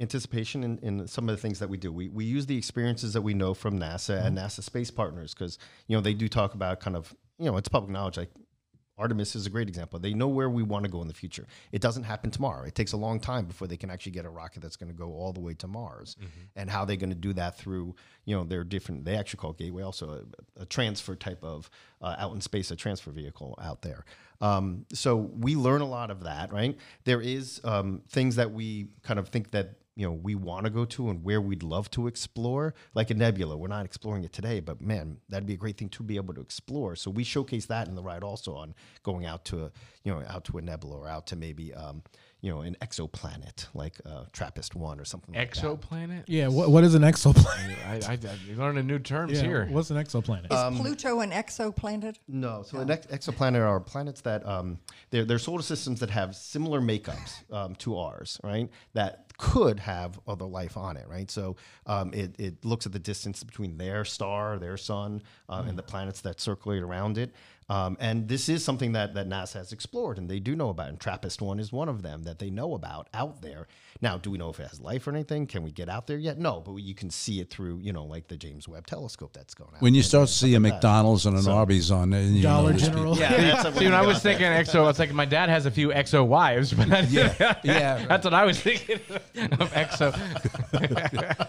[0.00, 1.92] anticipation in, in some of the things that we do.
[1.92, 5.58] We we use the experiences that we know from NASA and NASA space partners because
[5.86, 8.30] you know they do talk about kind of you know it's public knowledge like.
[9.00, 9.98] Artemis is a great example.
[9.98, 11.46] They know where we want to go in the future.
[11.72, 12.64] It doesn't happen tomorrow.
[12.64, 14.96] It takes a long time before they can actually get a rocket that's going to
[14.96, 16.16] go all the way to Mars.
[16.54, 19.04] And how they're going to do that through, you know, they're different.
[19.04, 20.22] They actually call it Gateway also
[20.58, 21.70] a, a transfer type of
[22.02, 24.04] uh, out in space, a transfer vehicle out there.
[24.40, 26.76] Um, so we learn a lot of that, right?
[27.04, 30.70] There is um, things that we kind of think that you know we want to
[30.70, 33.56] go to and where we'd love to explore, like a nebula.
[33.56, 36.34] We're not exploring it today, but man, that'd be a great thing to be able
[36.34, 36.96] to explore.
[36.96, 39.72] So we showcase that in the ride also on going out to a
[40.04, 42.02] you know out to a nebula or out to maybe um,
[42.40, 45.34] you know, an exoplanet like uh, Trappist One or something.
[45.34, 45.62] like that.
[45.62, 46.24] Exoplanet?
[46.26, 47.76] Yeah, what, what is an exoplanet?
[47.86, 49.68] I, I, I learning new terms Yeah, here.
[49.70, 50.52] What's an exoplanet?
[50.52, 52.16] Is Pluto an exoplanet?
[52.28, 54.78] No, so an ex- exoplanet are planets that um,
[55.10, 58.68] they're, they're solar systems that have similar makeups um, to ours, right?
[58.94, 61.30] That could have other life on it, right?
[61.30, 65.78] So um, it, it looks at the distance between their star, their sun, um, and
[65.78, 67.32] the planets that circulate around it.
[67.70, 70.88] Um, and this is something that, that NASA has explored and they do know about.
[70.88, 73.68] And TRAPPIST 1 is one of them that they know about out there.
[74.02, 75.46] Now, do we know if it has life or anything?
[75.46, 76.38] Can we get out there yet?
[76.38, 79.54] No, but you can see it through, you know, like the James Webb telescope that's
[79.54, 79.82] going out.
[79.82, 80.76] When you start and to stuff see a like that.
[80.76, 83.14] McDonald's and an Arby's on there, you Dollar know these General.
[83.16, 85.88] people- Yeah, See, when I was thinking exo, it's like my dad has a few
[85.88, 89.00] exo wives, but I, Yeah, yeah, that's what I was thinking
[89.36, 90.10] of exo.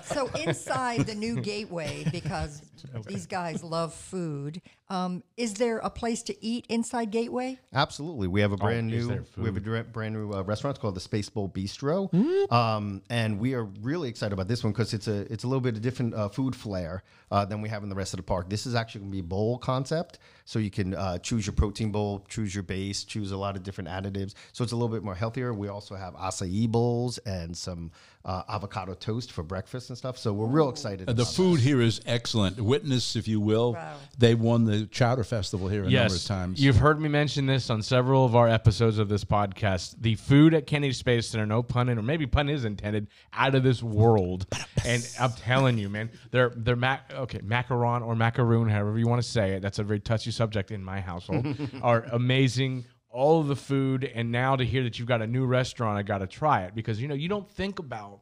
[0.04, 2.62] So inside the new gateway, because
[3.08, 7.58] these guys love food, um, is there a place to eat inside Gateway?
[7.74, 10.76] Absolutely, we have a brand Oh, new we have a brand new uh, restaurant.
[10.76, 12.31] It's called the Space Bowl Bistro, Hmm?
[12.50, 15.62] Um, and we are really excited about this one because it's a it's a little
[15.62, 18.24] bit of different uh, food flair uh, than we have in the rest of the
[18.24, 18.50] park.
[18.50, 20.20] This is actually going to be a bowl concept,
[20.52, 23.64] so you can uh, choose your protein bowl, choose your base, choose a lot of
[23.64, 24.34] different additives.
[24.52, 25.54] So it's a little bit more healthier.
[25.54, 27.90] We also have acai bowls and some
[28.26, 30.18] uh, avocado toast for breakfast and stuff.
[30.18, 31.10] So we're real excited.
[31.10, 32.60] Uh, The about food here is excellent.
[32.60, 33.96] Witness, if you will, Wow.
[34.18, 36.62] they won the Chowder Festival here a number of times.
[36.62, 39.96] you've heard me mention this on several of our episodes of this podcast.
[40.02, 43.56] The food at Kennedy Space Center, no pun in, or maybe pun is intended, out
[43.56, 44.46] of this world.
[44.86, 49.22] and I'm telling you, man, they're they're mac okay macaron or macaroon, however you want
[49.24, 49.62] to say it.
[49.62, 51.46] That's a very touchy subject in my household.
[51.84, 52.86] are amazing.
[53.10, 56.20] All the food, and now to hear that you've got a new restaurant, I got
[56.20, 58.22] to try it because you know you don't think about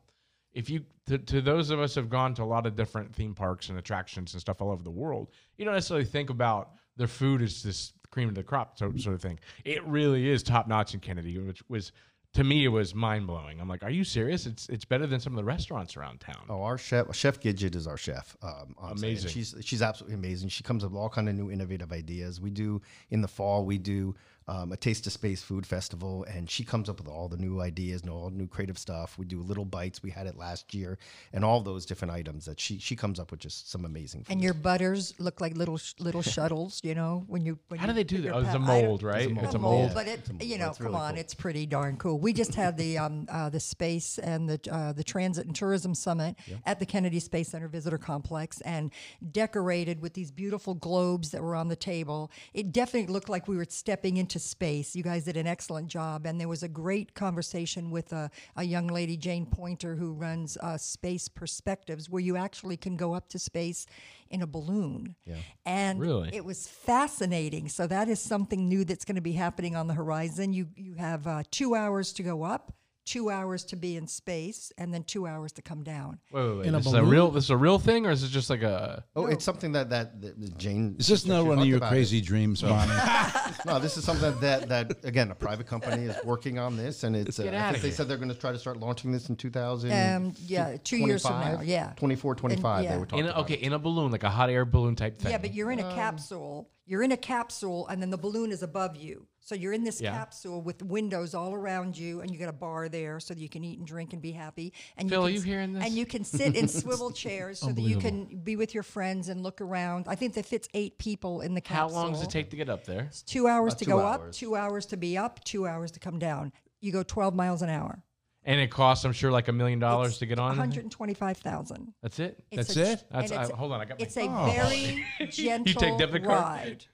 [0.51, 3.35] if you to, to those of us who've gone to a lot of different theme
[3.35, 5.27] parks and attractions and stuff all over the world,
[5.57, 9.21] you don't necessarily think about their food as this cream of the crop sort of
[9.21, 9.39] thing.
[9.63, 11.91] It really is top notch in Kennedy, which was
[12.33, 13.59] to me it was mind blowing.
[13.59, 14.45] I'm like, are you serious?
[14.45, 16.45] It's it's better than some of the restaurants around town.
[16.49, 18.37] Oh, our chef, Chef Gidget is our chef.
[18.43, 19.29] Um, Amazing.
[19.31, 20.49] She's she's absolutely amazing.
[20.49, 22.39] She comes up with all kind of new innovative ideas.
[22.39, 23.65] We do in the fall.
[23.65, 24.15] We do
[24.49, 27.61] um, a Taste of Space food festival, and she comes up with all the new
[27.61, 29.17] ideas and all new creative stuff.
[29.17, 30.01] We do little bites.
[30.03, 30.97] We had it last year,
[31.33, 34.23] and all those different items that she she comes up with just some amazing.
[34.23, 34.33] Food.
[34.33, 37.59] And your butters look like little little shuttles, you know, when you.
[37.69, 38.33] When How you do they do that?
[38.33, 39.29] Oh, it's a a I don't- mold, right?
[39.31, 39.45] mold.
[39.45, 39.81] It's a a mold.
[39.81, 41.19] mold, but it, you know, It's come really on, cool.
[41.19, 42.17] it's pretty darn cool.
[42.19, 45.93] We just had the um, uh, the space and the uh, the transit and tourism
[45.93, 46.35] summit
[46.65, 48.91] at the Kennedy Space Center Visitor Complex, and
[49.31, 52.31] decorated with these beautiful globes that were on the table.
[52.53, 54.95] It definitely looked like we were stepping into space.
[54.95, 58.63] You guys did an excellent job, and there was a great conversation with a, a
[58.63, 63.29] young lady, Jane Poynter, who runs uh, Space Perspectives, where you actually can go up
[63.29, 63.85] to space
[64.29, 65.15] in a balloon.
[65.25, 65.35] Yeah.
[65.65, 66.29] And Really?
[66.33, 67.69] it was fascinating.
[67.69, 70.53] So that is something new that's going to be happening on the horizon.
[70.53, 72.73] You you have uh, two hours to go up,
[73.09, 76.19] two hours to be in space, and then two hours to come down.
[76.31, 76.67] Wait, wait, wait.
[76.67, 78.51] In a This is a real this is a real thing, or is it just
[78.51, 80.95] like a oh, it's something that that, that Jane.
[80.99, 82.25] is this not one of your crazy it.
[82.25, 82.91] dreams, Bonnie?
[83.65, 87.15] No, this is something that that again a private company is working on this, and
[87.15, 87.39] it's.
[87.39, 89.35] Uh, Get I think they said they're going to try to start launching this in
[89.35, 89.91] 2000.
[89.91, 91.93] Um, yeah, two years from now, yeah.
[91.97, 92.83] 24, 25.
[92.83, 92.91] yeah.
[92.91, 94.95] They were talking in a, about okay in a balloon, like a hot air balloon
[94.95, 95.31] type thing.
[95.31, 96.69] Yeah, but you're in a capsule.
[96.85, 99.27] You're in a capsule, and then the balloon is above you.
[99.41, 100.11] So you're in this Yeah.
[100.11, 103.49] capsule with windows all around you, and you got a bar there so that you
[103.49, 104.73] can eat and drink and be happy.
[104.97, 105.85] And Phil, you are can, you hearing this?
[105.85, 109.29] And you can sit in swivel chairs so that you can be with your friends
[109.29, 110.05] and look around.
[110.07, 111.97] I think that fits eight people in the capsule.
[111.97, 113.01] How long does it take to get up there?
[113.01, 115.91] It's two hours About to two go up, two hours to be up, two hours
[115.91, 116.51] to come down.
[116.81, 118.03] You go 12 miles an hour.
[118.43, 120.49] And it costs, I'm sure, like a million dollars to get on.
[120.49, 121.93] 125,000.
[122.01, 122.43] That's it.
[122.51, 123.03] That's a, it?
[123.11, 123.81] That's I, hold on.
[123.81, 123.99] I got.
[123.99, 124.07] My car.
[124.07, 124.51] It's my, a oh.
[124.51, 126.39] very gentle take debit card?
[126.41, 126.85] ride.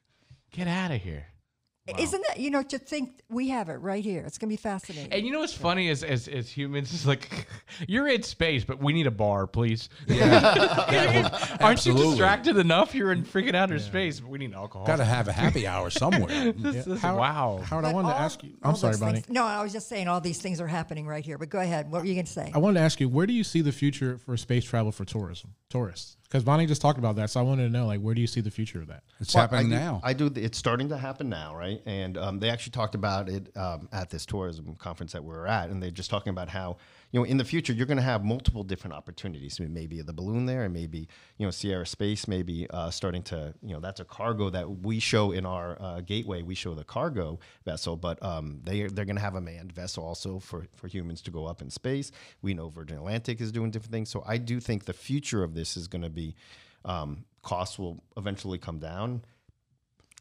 [0.52, 1.28] get out of here.
[2.00, 4.24] Isn't that you know to think we have it right here?
[4.26, 5.14] It's gonna be fascinating.
[5.14, 7.46] And you know what's funny is as as humans is like
[7.88, 9.90] you're in space, but we need a bar, please.
[10.08, 11.58] Yeah.
[11.62, 12.96] Aren't you distracted enough?
[12.96, 14.88] You're in freaking outer space, but we need alcohol.
[14.88, 16.54] Got to have a happy hour somewhere.
[16.66, 17.62] This is- How- wow.
[17.64, 18.54] Howard, I But wanted to ask you.
[18.64, 19.22] I'm sorry, Bonnie.
[19.22, 21.38] things- no, I was just saying all these things are happening right here.
[21.38, 21.92] But go ahead.
[21.92, 22.52] What were you going to say?
[22.54, 25.06] I wanted to ask you, where do you see the future for space travel for
[25.06, 26.18] tourism, tourists?
[26.24, 28.28] Because Bonnie just talked about that, so I wanted to know, like, where do you
[28.28, 29.04] see the future of that?
[29.20, 30.02] It's Well, happening I do, now.
[30.04, 30.32] I do.
[30.36, 31.75] It's starting to happen now, right?
[31.86, 35.48] And um, they actually talked about it um, at this tourism conference that we were
[35.48, 36.78] at, and they're just talking about how
[37.12, 39.60] you know in the future you're going to have multiple different opportunities.
[39.60, 41.08] I mean, maybe the balloon there, and maybe
[41.38, 45.00] you know Sierra Space, maybe uh, starting to you know that's a cargo that we
[45.00, 46.42] show in our uh, gateway.
[46.42, 50.04] We show the cargo vessel, but um, they they're going to have a manned vessel
[50.04, 52.12] also for for humans to go up in space.
[52.42, 55.54] We know Virgin Atlantic is doing different things, so I do think the future of
[55.54, 56.36] this is going to be
[56.86, 59.22] um, costs will eventually come down.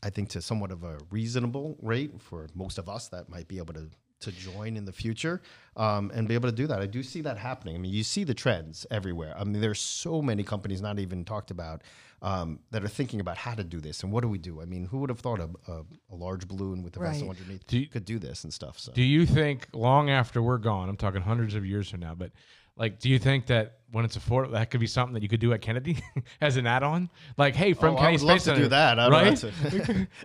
[0.05, 3.59] I think to somewhat of a reasonable rate for most of us that might be
[3.59, 3.89] able to
[4.21, 5.43] to join in the future
[5.77, 6.81] um, and be able to do that.
[6.81, 7.75] I do see that happening.
[7.75, 9.35] I mean, you see the trends everywhere.
[9.37, 11.83] I mean, there's so many companies not even talked about
[12.23, 14.63] um, that are thinking about how to do this and what do we do.
[14.63, 17.67] I mean, who would have thought a, a, a large balloon with a vessel underneath
[17.67, 18.79] Do you- could do this and stuff?
[18.79, 22.15] So Do you think long after we're gone, I'm talking hundreds of years from now,
[22.15, 22.31] but
[22.77, 25.39] like, do you think that when it's affordable, that could be something that you could
[25.39, 25.97] do at Kennedy
[26.41, 27.09] as an add-on?
[27.37, 28.99] Like, hey, from Oh, I Kennedy would Space love to do that.
[28.99, 29.25] I right?
[29.37, 29.43] That's,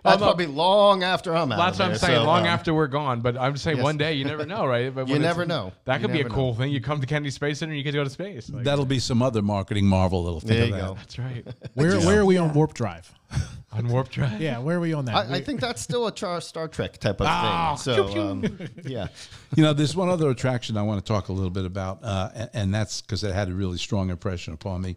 [0.02, 1.56] that's probably long after I'm out.
[1.58, 2.16] That's what I'm there, saying.
[2.18, 3.84] so, long um, after we're gone, but I'm just saying Yes.
[3.84, 4.92] one day you never know, right?
[4.94, 5.72] But You never know.
[5.84, 6.58] That You could be a cool know.
[6.58, 6.72] thing.
[6.72, 8.50] You come to Kennedy Space Center, and you get to go to space.
[8.50, 10.80] Like, That'll be some other marketing marvel that'll think There of you that.
[10.88, 10.94] go.
[10.94, 11.46] that's right.
[11.74, 13.12] Where where are we on warp drive?
[13.72, 14.40] On warp drive.
[14.40, 15.14] Yeah, where are we on that?
[15.14, 17.94] I, I think that's still a char- Star Trek type of Ah, thing.
[17.94, 19.06] So, um, yeah.
[19.56, 22.30] You know, there's one other attraction I want to talk a little bit about, uh,
[22.34, 24.96] and, and that's because it had a really strong impression upon me,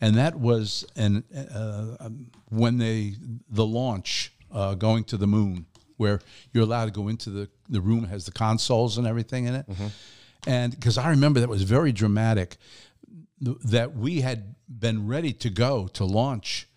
[0.00, 1.22] and that was and
[1.54, 3.14] uh, um, when they
[3.50, 5.66] the launch uh, going to the moon,
[5.98, 6.20] where
[6.52, 9.66] you're allowed to go into the the room has the consoles and everything in it,
[10.46, 12.56] and because I remember that was very dramatic,
[13.44, 16.67] th- that we had been ready to go to launch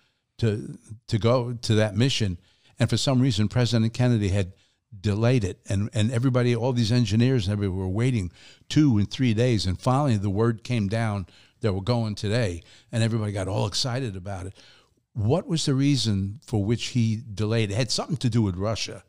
[0.42, 0.78] to
[1.08, 2.38] to go to that mission,
[2.80, 4.54] and for some reason President Kennedy had
[5.00, 8.32] delayed it, and and everybody, all these engineers and everybody were waiting
[8.68, 11.28] two and three days, and finally the word came down
[11.62, 14.54] that we're going today, and everybody got all excited about it.
[15.14, 17.70] What was the reason for which he delayed?
[17.70, 19.04] It had something to do with Russia.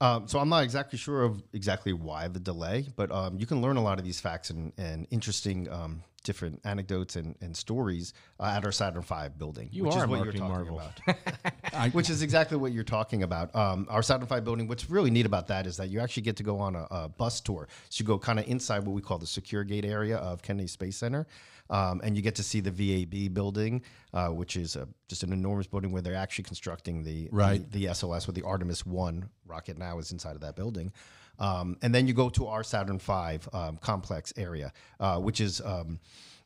[0.00, 3.60] Um, so I'm not exactly sure of exactly why the delay, but um, you can
[3.60, 8.12] learn a lot of these facts and, and interesting um, different anecdotes and, and stories
[8.38, 10.80] uh, at our Saturn V building, You which are is what you're talking marvel.
[10.80, 11.92] about.
[11.94, 13.54] which is exactly what you're talking about.
[13.54, 14.68] Um, our Saturn V building.
[14.68, 17.08] What's really neat about that is that you actually get to go on a, a
[17.08, 17.68] bus tour.
[17.88, 20.66] So you go kind of inside what we call the secure gate area of Kennedy
[20.68, 21.26] Space Center,
[21.70, 25.32] um, and you get to see the VAB building, uh, which is uh just an
[25.32, 27.68] enormous building where they're actually constructing the Right.
[27.72, 29.78] the, the SLS with the Artemis One rocket.
[29.78, 30.92] Now is inside of that building.
[31.40, 35.60] Um, and then you go to our Saturn V um, complex area, uh, which is
[35.62, 35.98] um,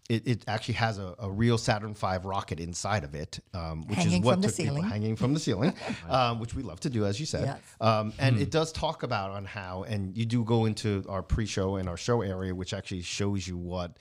[0.08, 3.98] it, it actually has a, a real Saturn V rocket inside of it, um, which
[3.98, 5.74] Hanging is what from the took people- hanging from the ceiling,
[6.08, 7.44] um, which we love to do, as you said.
[7.44, 7.60] Yes.
[7.80, 11.76] Um, and it does talk about on how, and you do go into our pre-show
[11.76, 13.98] and our show area, which actually shows you what.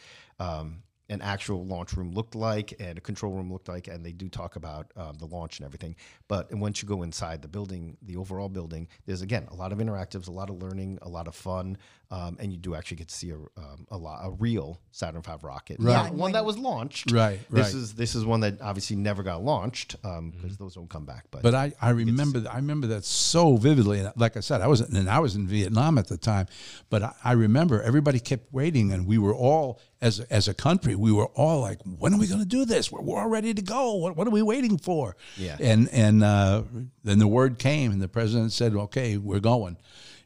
[1.13, 4.29] An actual launch room looked like and a control room looked like, and they do
[4.29, 5.95] talk about um, the launch and everything.
[6.27, 9.77] But once you go inside the building, the overall building, there's again a lot of
[9.77, 11.77] interactives, a lot of learning, a lot of fun,
[12.13, 15.23] um, and you do actually get to see a, um, a lot a real Saturn
[15.23, 15.93] V rocket, Right.
[15.93, 17.11] Not one that was launched.
[17.11, 21.05] Right, This is this is one that obviously never got launched because those don't come
[21.05, 21.25] back.
[21.31, 23.99] But, But I, I remember I remember that so vividly.
[23.99, 26.45] And like I said, I was and I was in Vietnam at the time,
[26.91, 30.93] but I, I remember everybody kept waiting, and we were all as as a country,
[30.95, 32.91] we were all like, "When are we going to do this?
[32.91, 33.95] We're, we're all ready to go.
[33.95, 35.57] What, what are we waiting for?" Yeah.
[35.59, 36.63] And and uh,
[37.03, 39.77] then the word came, and the president said, "Okay, we're going,"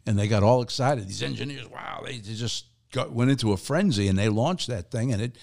[0.08, 1.08] and they got all excited.
[1.08, 4.92] These engineers, wow, they, they just got, went into a frenzy, and they launched that
[4.92, 5.36] thing, and it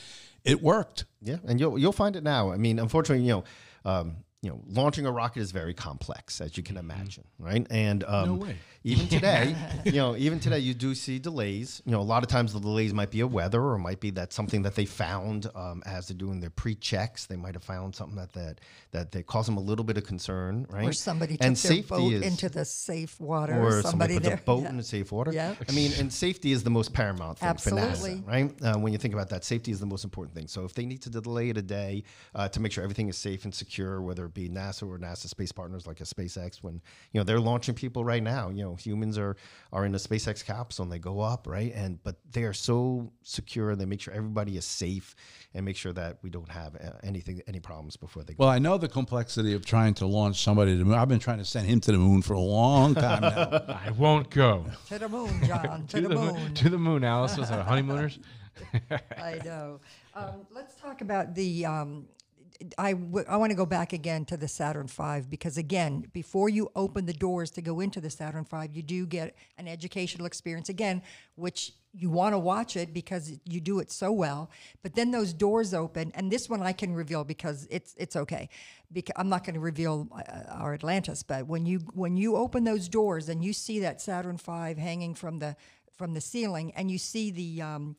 [0.45, 1.05] it worked.
[1.23, 2.51] Yeah, and you'll you'll find it now.
[2.53, 3.45] I mean, unfortunately, you know,
[3.91, 7.67] um, you know, launching a rocket is very complex, as you can imagine, right?
[7.71, 8.57] And um, No way.
[8.87, 11.83] Even today, you know, even today, you do see delays.
[11.87, 14.11] You know, a lot of times the delays might be a weather, or might be
[14.11, 17.25] that something that they found um, as they're doing their pre-checks.
[17.25, 18.61] They might have found something that that
[18.93, 20.87] that they cause them a little bit of concern, right?
[20.87, 23.55] Or somebody took and their safety boat is, into the safe water.
[23.55, 24.69] or somebody somebody put the boat Yeah.
[24.69, 25.33] in the safe water.
[25.33, 25.55] Yeah.
[25.67, 28.53] I mean, and safety is the most paramount thing for NASA, right?
[28.63, 30.47] Uh, when you think about that, safety is the most important thing.
[30.47, 32.03] So if they need to delay it a day
[32.35, 35.27] uh, to make sure everything is safe and secure, whether it be NASA or NASA
[35.29, 36.83] space partners like a SpaceX, when
[37.13, 39.37] you know they're launching people right now, you know humans are
[39.73, 41.73] are in a SpaceX capsule and they go up, right?
[41.75, 45.15] And but they are so secure and they make sure everybody is safe
[45.55, 48.45] and make sure that we don't have uh, anything any problems before they go.
[48.45, 50.95] Well, I know the complexity of trying to launch somebody to the moon.
[50.95, 53.65] I've been trying to send him to the moon for a long time now.
[53.87, 55.87] I won't go To the moon, John.
[55.89, 56.55] to, the, moon.
[56.55, 57.37] To the moon, Alice.
[57.37, 58.19] Was that honeymooners?
[59.19, 59.81] I know.
[60.15, 61.67] Um, let's talk about the.
[61.67, 62.07] Um,
[62.79, 66.49] I, w- I want to go back again to the Saturn V because again, before
[66.49, 70.27] you open the doors to go into the Saturn V, you do get an educational
[70.27, 71.03] experience again,
[71.35, 74.51] which you want to watch it because you do it so well.
[74.83, 78.49] But then those doors open, and this one I can reveal because it's it's okay.
[78.93, 82.65] Because I'm not going to reveal uh, our Atlantis, but when you when you open
[82.65, 85.57] those doors and you see that Saturn V hanging from the
[85.97, 87.97] from the ceiling, and you see the um,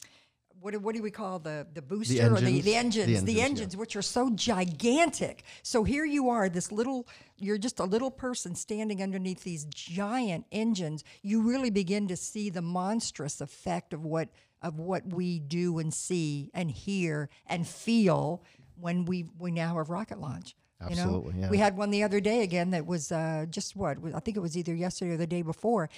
[0.65, 2.63] what do, what do we call the the booster or the, engines?
[2.63, 3.79] the The engines the engines, engines, yeah.
[3.79, 7.07] which are so gigantic so here you are this little
[7.37, 12.49] you're just a little person standing underneath these giant engines you really begin to see
[12.49, 14.29] the monstrous effect of what
[14.63, 18.43] of what we do and see and hear and feel
[18.79, 20.55] when we we now have rocket launch
[20.89, 21.03] you know?
[21.03, 21.49] Absolutely, yeah.
[21.49, 24.41] we had one the other day again that was uh, just what I think it
[24.41, 25.89] was either yesterday or the day before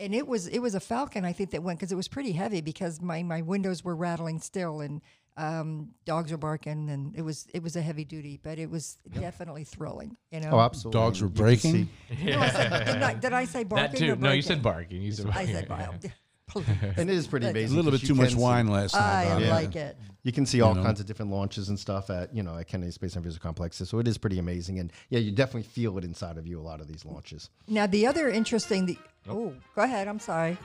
[0.00, 2.32] and it was it was a Falcon I think that went because it was pretty
[2.32, 5.00] heavy because my my windows were rattling still and
[5.38, 8.96] um, dogs were barking and it was it was a heavy duty, but it was
[9.20, 10.16] definitely thrilling.
[10.30, 10.50] You know.
[10.52, 10.98] Oh, absolutely.
[10.98, 11.88] Dogs were You breaking?
[12.08, 13.92] see- No, I said, did, I, did I say barking?
[13.92, 14.12] That too.
[14.14, 15.02] or No, you said barking.
[15.02, 16.10] You said I said barking.
[16.48, 16.66] Please.
[16.96, 17.74] And it is pretty amazing.
[17.78, 19.26] A little bit too much can see- wine last night.
[19.26, 19.48] I Bob.
[19.48, 19.96] like it.
[20.22, 20.82] You can see all know?
[20.82, 23.88] kinds of different launches and stuff at you know at Kennedy Space and Visitor Complexes,
[23.88, 24.78] so it is pretty amazing.
[24.78, 26.58] And yeah, you definitely feel it inside of you.
[26.58, 27.50] A lot of these launches.
[27.68, 28.86] Now the other interesting.
[28.86, 30.08] The, oh, go ahead.
[30.08, 30.56] I'm sorry.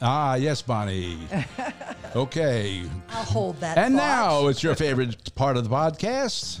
[0.00, 1.18] Ah, yes, Bonnie.
[2.14, 2.82] Okay.
[3.08, 3.78] I'll hold that.
[3.78, 4.02] And thought.
[4.02, 6.60] now it's your favorite part of the podcast.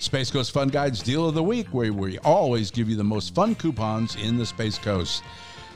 [0.00, 3.32] Space Coast Fun Guide's Deal of the Week, where we always give you the most
[3.32, 5.22] fun coupons in the Space Coast.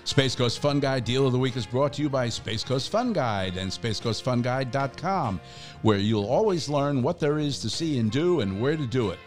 [0.07, 2.90] Space Coast Fun Guide Deal of the Week is brought to you by Space Coast
[2.92, 5.40] Fun Guide and SpaceCoastFunGuide.com,
[5.82, 9.11] where you'll always learn what there is to see and do and where to do
[9.11, 9.18] it.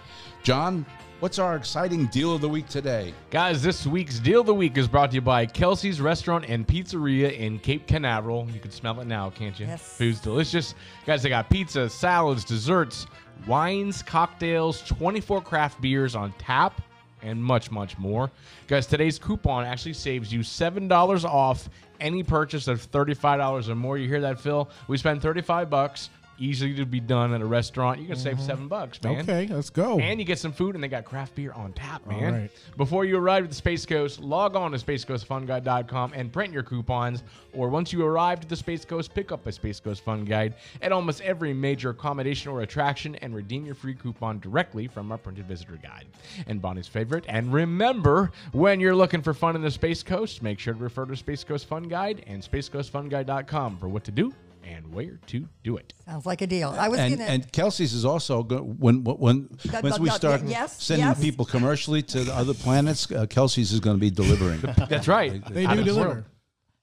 [0.41, 0.86] John,
[1.19, 3.13] what's our exciting Deal of the Week today?
[3.30, 6.65] Guys, this week's deal of the week is brought to you by Kelsey's Restaurant and
[6.65, 8.47] Pizzeria in Cape Canaveral.
[8.49, 9.65] You can smell it now, can't you?
[9.65, 9.82] Yes.
[9.97, 10.75] Food's delicious.
[11.05, 13.05] Guys, they got pizza, salads, desserts,
[13.47, 16.82] wines, cocktails, 24 craft beers on tap,
[17.22, 18.32] and much, much more.
[18.67, 23.97] Guys, today's coupon actually saves you $7 off any purchase of $35 or more.
[23.97, 24.70] You hear that, Phil?
[24.88, 26.09] We spend 35 bucks.
[26.40, 28.00] Easily to be done at a restaurant.
[28.00, 28.46] You can save mm-hmm.
[28.46, 29.20] seven bucks, man.
[29.22, 30.00] Okay, let's go.
[30.00, 32.34] And you get some food, and they got craft beer on tap, man.
[32.34, 32.52] right.
[32.78, 37.24] Before you arrive at the Space Coast, log on to SpaceCoastFunGuide.com and print your coupons.
[37.54, 40.56] Or once you arrive at the Space Coast, pick up a Space Coast Fun Guide
[40.82, 45.18] at almost every major accommodation or attraction and redeem your free coupon directly from our
[45.18, 46.06] printed visitor guide.
[46.48, 47.26] And Bonnie's favorite.
[47.28, 51.06] And remember, when you're looking for fun in the Space Coast, make sure to refer
[51.06, 54.34] to Space Coast Fun Guide and SpaceCoastFunGuide.com for what to do
[54.76, 55.93] and where to do it.
[56.05, 56.70] Sounds like a deal.
[56.78, 57.30] I was And, gonna.
[57.30, 61.07] and Kelsey's is also go, when when That- once that- we that- start yes, sending
[61.07, 61.20] yes.
[61.20, 64.61] people commercially to the other planets, uh, Kelsey's is going to be delivering.
[64.89, 65.43] That's right.
[65.53, 66.09] they Out do of deliver.
[66.09, 66.24] world.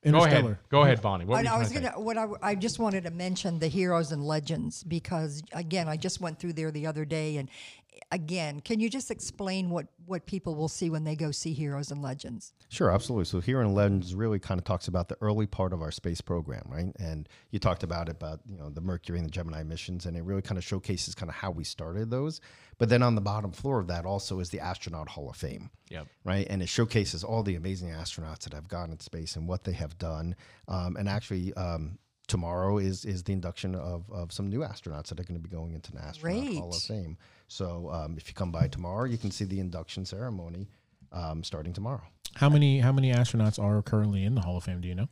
[0.05, 0.57] Go ahead.
[0.69, 1.25] Go ahead, Bonnie.
[1.25, 2.01] What I, I was trying to gonna.
[2.01, 6.21] What I, I just wanted to mention the heroes and legends because again, I just
[6.21, 7.49] went through there the other day, and
[8.11, 11.91] again, can you just explain what what people will see when they go see heroes
[11.91, 12.53] and legends?
[12.69, 13.25] Sure, absolutely.
[13.25, 16.21] So Heroes and Legends really kind of talks about the early part of our space
[16.21, 16.93] program, right?
[16.99, 20.17] And you talked about it about you know the Mercury and the Gemini missions, and
[20.17, 22.41] it really kind of showcases kind of how we started those.
[22.79, 25.71] But then on the bottom floor of that also is the Astronaut Hall of Fame.
[25.91, 26.07] Yep.
[26.25, 29.65] Right, and it showcases all the amazing astronauts that have gone in space and what
[29.65, 30.35] they have done.
[30.69, 35.21] Um, and actually, um, tomorrow is is the induction of, of some new astronauts that
[35.21, 37.17] are going to be going into the Astronaut Hall of Fame.
[37.49, 40.69] So um, if you come by tomorrow, you can see the induction ceremony
[41.13, 42.03] um, starting tomorrow.
[42.35, 44.81] How many how many astronauts are currently in the Hall of Fame?
[44.81, 45.09] Do you know?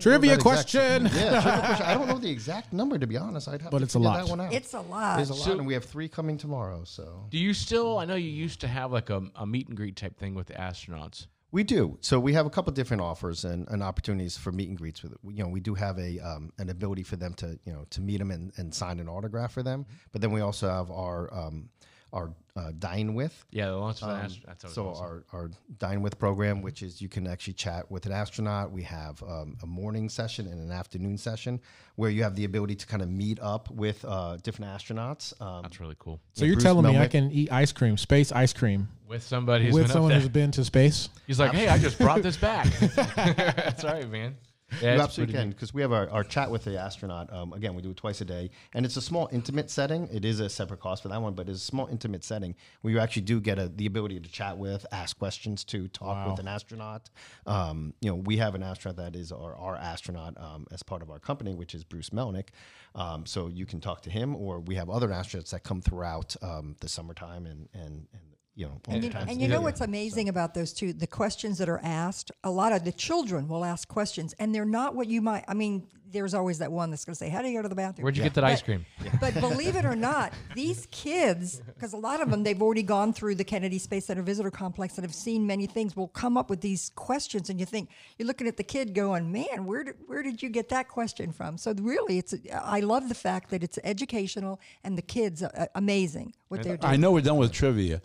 [0.00, 1.04] Trivia know that exact- question.
[1.06, 1.86] yeah, trivia question.
[1.86, 3.48] I don't know the exact number to be honest.
[3.48, 4.18] I'd have But to it's a lot.
[4.22, 4.52] that one out.
[4.52, 5.18] It's a lot.
[5.20, 6.82] It's a lot, and we have three coming tomorrow.
[6.84, 7.98] So Do you still?
[7.98, 10.48] I know you used to have like a, a meet and greet type thing with
[10.48, 11.26] the astronauts.
[11.50, 11.96] We do.
[12.02, 15.14] So we have a couple different offers and, and opportunities for meet and greets with.
[15.24, 18.00] You know, we do have a um, an ability for them to you know to
[18.00, 19.86] meet them and, and sign an autograph for them.
[20.12, 21.70] But then we also have our um,
[22.12, 23.44] our uh, dine with.
[23.50, 24.44] Yeah, the launch of the Um, astronauts.
[24.46, 25.04] That's so awesome.
[25.04, 28.72] our, our dine with program, which is you can actually chat with an astronaut.
[28.72, 31.60] We have um, a morning session and an afternoon session
[31.96, 35.40] where you have the ability to kind of meet up with uh, different astronauts.
[35.40, 36.20] Um, That's really cool.
[36.32, 39.66] So you're Bruce telling me I can eat ice cream, space ice cream, With somebody
[39.66, 40.32] who's with been someone up who's there.
[40.42, 41.10] been to space?
[41.26, 42.66] He's like, hey, I just brought this back.
[43.14, 44.36] That's right, man.
[44.82, 47.32] Yeah, you absolutely can because we have our, our chat with the astronaut.
[47.32, 50.08] Um, again, we do it twice a day, and it's a small, intimate setting.
[50.12, 52.92] It is a separate cost for that one, but it's a small, intimate setting where
[52.92, 56.38] you actually do get a, the ability to chat with, ask questions, to talk with
[56.38, 57.10] an astronaut.
[57.46, 61.02] Um, you know, we have an astronaut that is our, our astronaut um, as part
[61.02, 62.48] of our company, which is Bruce Melnick.
[62.94, 66.36] Um, so you can talk to him, or we have other astronauts that come throughout
[66.42, 68.22] um, the summertime and and and
[68.58, 69.30] you know all And the you, times.
[69.30, 70.92] and you know what's amazing about those two?
[70.92, 74.64] The questions that are asked, a lot of the children will ask questions, and they're
[74.64, 75.44] not what you might.
[75.46, 77.68] I mean, there's always that one that's going to say, "How do you go to
[77.68, 78.86] the bathroom?" Where'd you get that ice But- cream?
[79.20, 83.12] But believe it or not, these kids, because a lot of them, they've already gone
[83.12, 86.50] through the Kennedy Space Center Visitor Complex and have seen many things, will come up
[86.50, 89.94] with these questions, and you think you're looking at the kid going, "Man, where did
[90.08, 93.62] where did you get that question from?" So really, it's I love the fact that
[93.62, 96.92] it's educational and the kids are uh, amazing what they're doing.
[96.92, 98.00] I know we're done with trivia,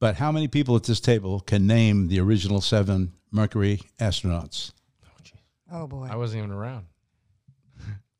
[0.00, 4.72] but how many people at this table can name the original seven Mercury astronauts?
[5.70, 6.08] Oh boy.
[6.10, 6.86] I wasn't even around.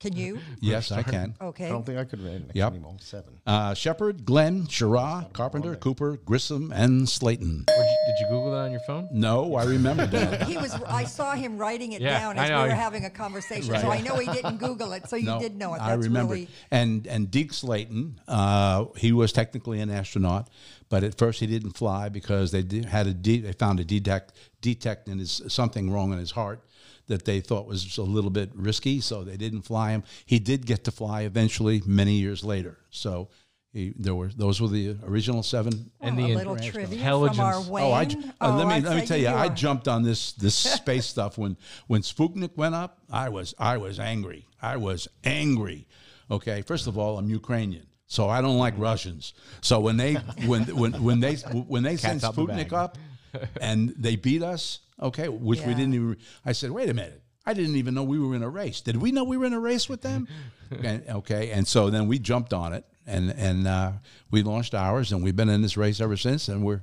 [0.00, 0.38] Can you?
[0.60, 1.34] Yes, I can.
[1.40, 1.66] Okay.
[1.66, 2.70] I don't think I could read next Yep.
[2.72, 2.96] anymore.
[3.00, 3.40] Seven.
[3.44, 7.64] Uh, Shepard, Glenn, Schirra, Carpenter, Cooper, Grissom, and Slayton.
[7.66, 9.08] Did you, did you Google that on your phone?
[9.10, 10.42] No, I remember that.
[10.46, 10.72] He was.
[10.86, 14.00] I saw him writing it Yeah, down as we were having a conversation, so I
[14.00, 15.08] know he didn't Google it.
[15.08, 15.78] So you No, did know it.
[15.78, 16.34] That's I remember.
[16.34, 16.48] really.
[16.70, 20.48] And and Deke Slayton, uh, he was technically an astronaut,
[20.88, 23.84] but at first he didn't fly because they did, had a de- they found a
[23.84, 26.64] detect detect in his something wrong in his heart
[27.06, 30.02] that they thought was a little bit risky, so they didn't fly him.
[30.26, 32.78] He did get to fly eventually, many years later.
[32.90, 33.28] So.
[33.70, 37.38] He, there were those were the original seven And the a little trivia from intelligence-
[37.38, 37.84] our Oh, Wayne.
[37.84, 40.32] Oh, I, j- uh, let me I'd let me tell you, I jumped on this
[40.32, 42.98] this space stuff when when Sputnik went up.
[43.12, 44.46] I was I was angry.
[44.62, 45.86] I was angry.
[46.30, 49.34] Okay, first of all, I'm Ukrainian, so I don't like Russians.
[49.60, 50.14] So when they
[50.46, 52.96] when when when they when they sent out the Sputnik up
[53.60, 56.16] and they beat us, okay, which we didn't even.
[56.44, 57.22] I said, wait a minute.
[57.44, 58.80] I didn't even know we were in a race.
[58.80, 60.28] Did we know we were in a race with them?
[60.82, 63.92] and, okay, and so then we jumped on it, and and uh,
[64.30, 66.82] we launched ours, and we've been in this race ever since, and we're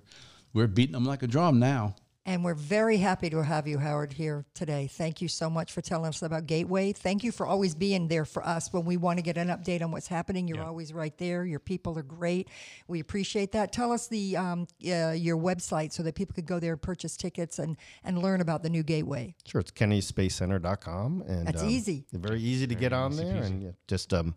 [0.53, 1.95] we're beating them like a drum now.
[2.27, 4.87] And we're very happy to have you, Howard, here today.
[4.91, 6.91] Thank you so much for telling us about Gateway.
[6.91, 9.83] Thank you for always being there for us when we want to get an update
[9.83, 10.47] on what's happening.
[10.47, 11.45] You're always right there.
[11.45, 12.49] Your people are great.
[12.87, 13.71] We appreciate that.
[13.71, 17.15] Tell us the um, uh, your website so that people could go there and purchase
[17.15, 19.35] tickets and, and learn about the new Gateway.
[19.45, 21.25] Sure, it's kennedyspacecenter.com.
[21.27, 22.07] And, That's um, easy.
[22.11, 24.33] Very easy to get on there and yeah, just um,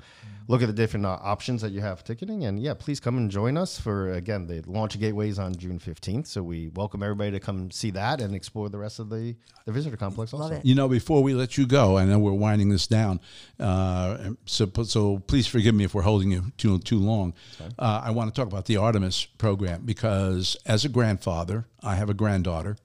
[0.47, 2.45] look at the different uh, options that you have for ticketing.
[2.45, 5.79] And yeah, please come and join us for, again, the launch of Gateways on June
[5.79, 6.27] 15th.
[6.27, 9.73] So we welcome everybody to come see that and explore the rest of the, the
[9.73, 10.45] visitor complex also.
[10.45, 10.65] Love it.
[10.65, 13.21] You know, before we let you go, I know we're winding this down,
[13.59, 17.35] uh, so so please forgive me if we're holding you too too long.
[17.79, 22.11] Uh, I want to talk about the Artemis program because as a grandfather, I have
[22.11, 22.77] a granddaughter,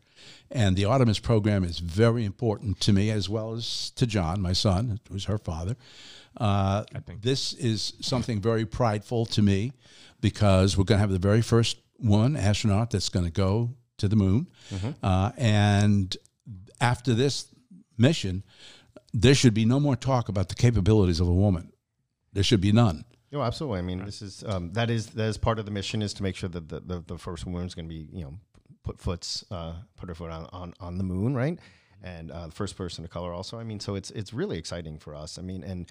[0.51, 4.53] and the Artemis program is very important to me as well as to John, my
[4.53, 5.75] son, who's her father.
[6.37, 6.83] Uh,
[7.21, 9.71] this is something very prideful to me
[10.19, 14.07] because we're going to have the very first woman astronaut that's going to go to
[14.07, 14.47] the moon,
[15.01, 16.17] uh, and
[16.81, 17.47] after this
[17.97, 18.43] mission,
[19.13, 21.71] there should be no more talk about the capabilities of a woman.
[22.33, 23.05] There should be none.
[23.31, 23.79] No, absolutely.
[23.79, 26.23] I mean, this is um, that is that is part of the mission is to
[26.23, 28.33] make sure that the, the, the first woman is going to be you know
[28.83, 31.57] put foots uh, put her foot on, on, on the moon, right?
[32.03, 33.57] And uh, the first person of color also.
[33.57, 35.39] I mean, so it's it's really exciting for us.
[35.39, 35.89] I mean, and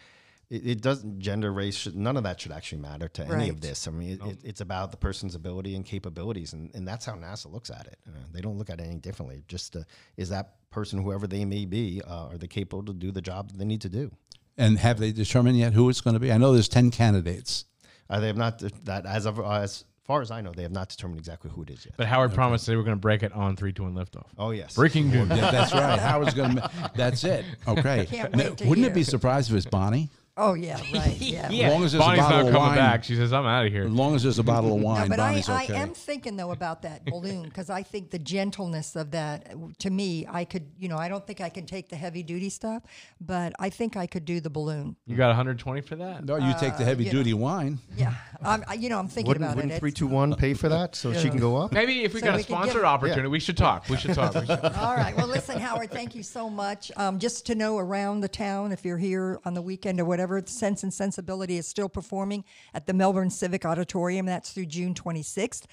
[0.53, 3.63] it, it doesn't gender, race, should, none of that should actually matter to any of
[3.63, 3.89] this.
[3.89, 7.15] I mean, it, it, it's about the person's ability and capabilities, and, and that's how
[7.15, 7.99] NASA looks at it.
[8.07, 9.45] Uh, they don't look at it any differently.
[9.49, 9.81] Just uh,
[10.19, 13.51] is that person, whoever they may be, uh, are they capable to do the job
[13.51, 14.11] that they need to do?
[14.59, 16.31] And have they determined yet who it's going to be?
[16.31, 17.65] I know there's 10 candidates.
[18.11, 20.91] Uh, they have not that as of as far as I know, they have not
[20.91, 21.95] determined exactly who it is yet.
[21.97, 24.27] But Howard promised they were going to break it on three, two, one liftoff.
[24.37, 25.29] Oh yes, Breaking news.
[25.31, 25.99] Yeah, that's right.
[25.99, 26.71] Howard's going to.
[26.95, 27.47] That's it.
[27.67, 28.05] Okay.
[28.07, 28.95] Can't Now, to Wouldn't it hear.
[28.97, 30.11] be surprised if it's Bonnie?
[30.39, 31.17] Oh yeah, right.
[31.21, 31.43] Yeah.
[31.67, 32.77] As long as there's Bonnie's a bottle not of coming wine.
[32.77, 33.05] back.
[33.05, 35.09] She says, "I'm out of here." As long as there's a bottle of No, wine,
[35.11, 35.77] but I, Bonnie's I okay.
[35.77, 40.27] am thinking though about that balloon because I think the gentleness of that to me
[40.31, 42.83] I could you know I don't think I can take the heavy duty stuff
[43.21, 46.25] but I think I could do the balloon You got 120 for that?
[46.25, 47.79] no, you take the heavy you duty wine.
[47.95, 50.55] yeah I'm, I- you know I'm thinking wouldn't, about wouldn't it three It's- two pay
[50.55, 51.73] for that so she can go up?
[51.73, 53.87] Maybe if we So got we a could give- sponsored opportunity, we should talk.
[53.91, 54.35] We should talk.
[54.35, 54.65] We should.
[54.65, 55.15] All right.
[55.17, 56.91] Well, listen, Howard, thank you so much.
[56.97, 60.22] Um, just to know around the town, if you're here on the weekend or whatever,
[60.47, 62.45] Sense and Sensibility is still performing
[62.75, 64.27] at the Melbourne Civic Auditorium.
[64.27, 65.65] That's through June 26th.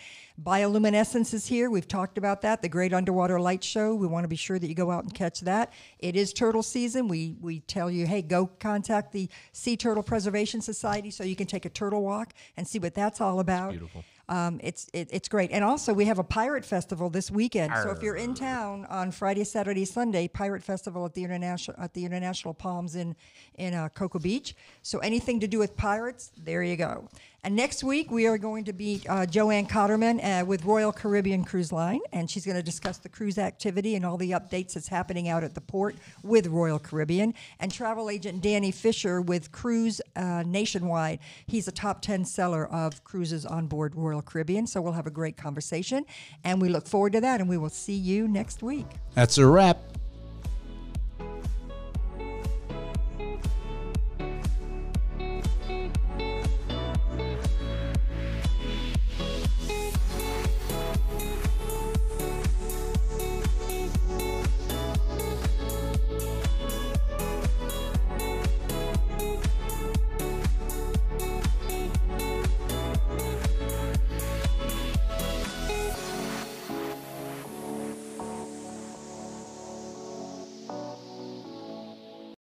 [0.41, 1.70] Bioluminescence is here.
[1.70, 2.62] We've talked about that.
[2.62, 3.93] The Great Underwater Light Show.
[3.95, 5.74] We want to be sure that you go out and catch that.
[6.00, 7.08] It is turtle season.
[7.08, 11.47] We we tell you, hey, go contact the Sea Turtle Preservation Society so you can
[11.47, 13.72] take a turtle walk and see what that's all about.
[13.72, 14.04] beautiful.
[14.30, 17.73] Um, it's it, it's great, and also we have a pirate festival this weekend.
[17.84, 21.95] So if you're in town on Friday, Saturday, Sunday, pirate festival at the international at
[21.95, 23.15] the International Palms in
[23.55, 24.55] in uh, Cocoa Beach.
[24.84, 27.09] So anything to do with pirates, there you go.
[27.42, 31.46] And next week we are going to be uh, Joanne Cotterman uh, with Royal Caribbean
[31.46, 34.90] Cruise Line, and she's going to discuss the cruise activity and all the updates that's
[34.90, 37.34] happening out at the port with Royal Caribbean.
[37.62, 41.20] And travel agent Danny Fisher with Cruise uh, Nationwide.
[41.48, 44.68] He's a top 10 seller of cruises on board Royal Caribbean.
[44.68, 46.06] So we'll have a great conversation,
[46.44, 47.40] and we look forward to that.
[47.40, 48.88] And we will see you next week.
[49.16, 49.80] That's a wrap.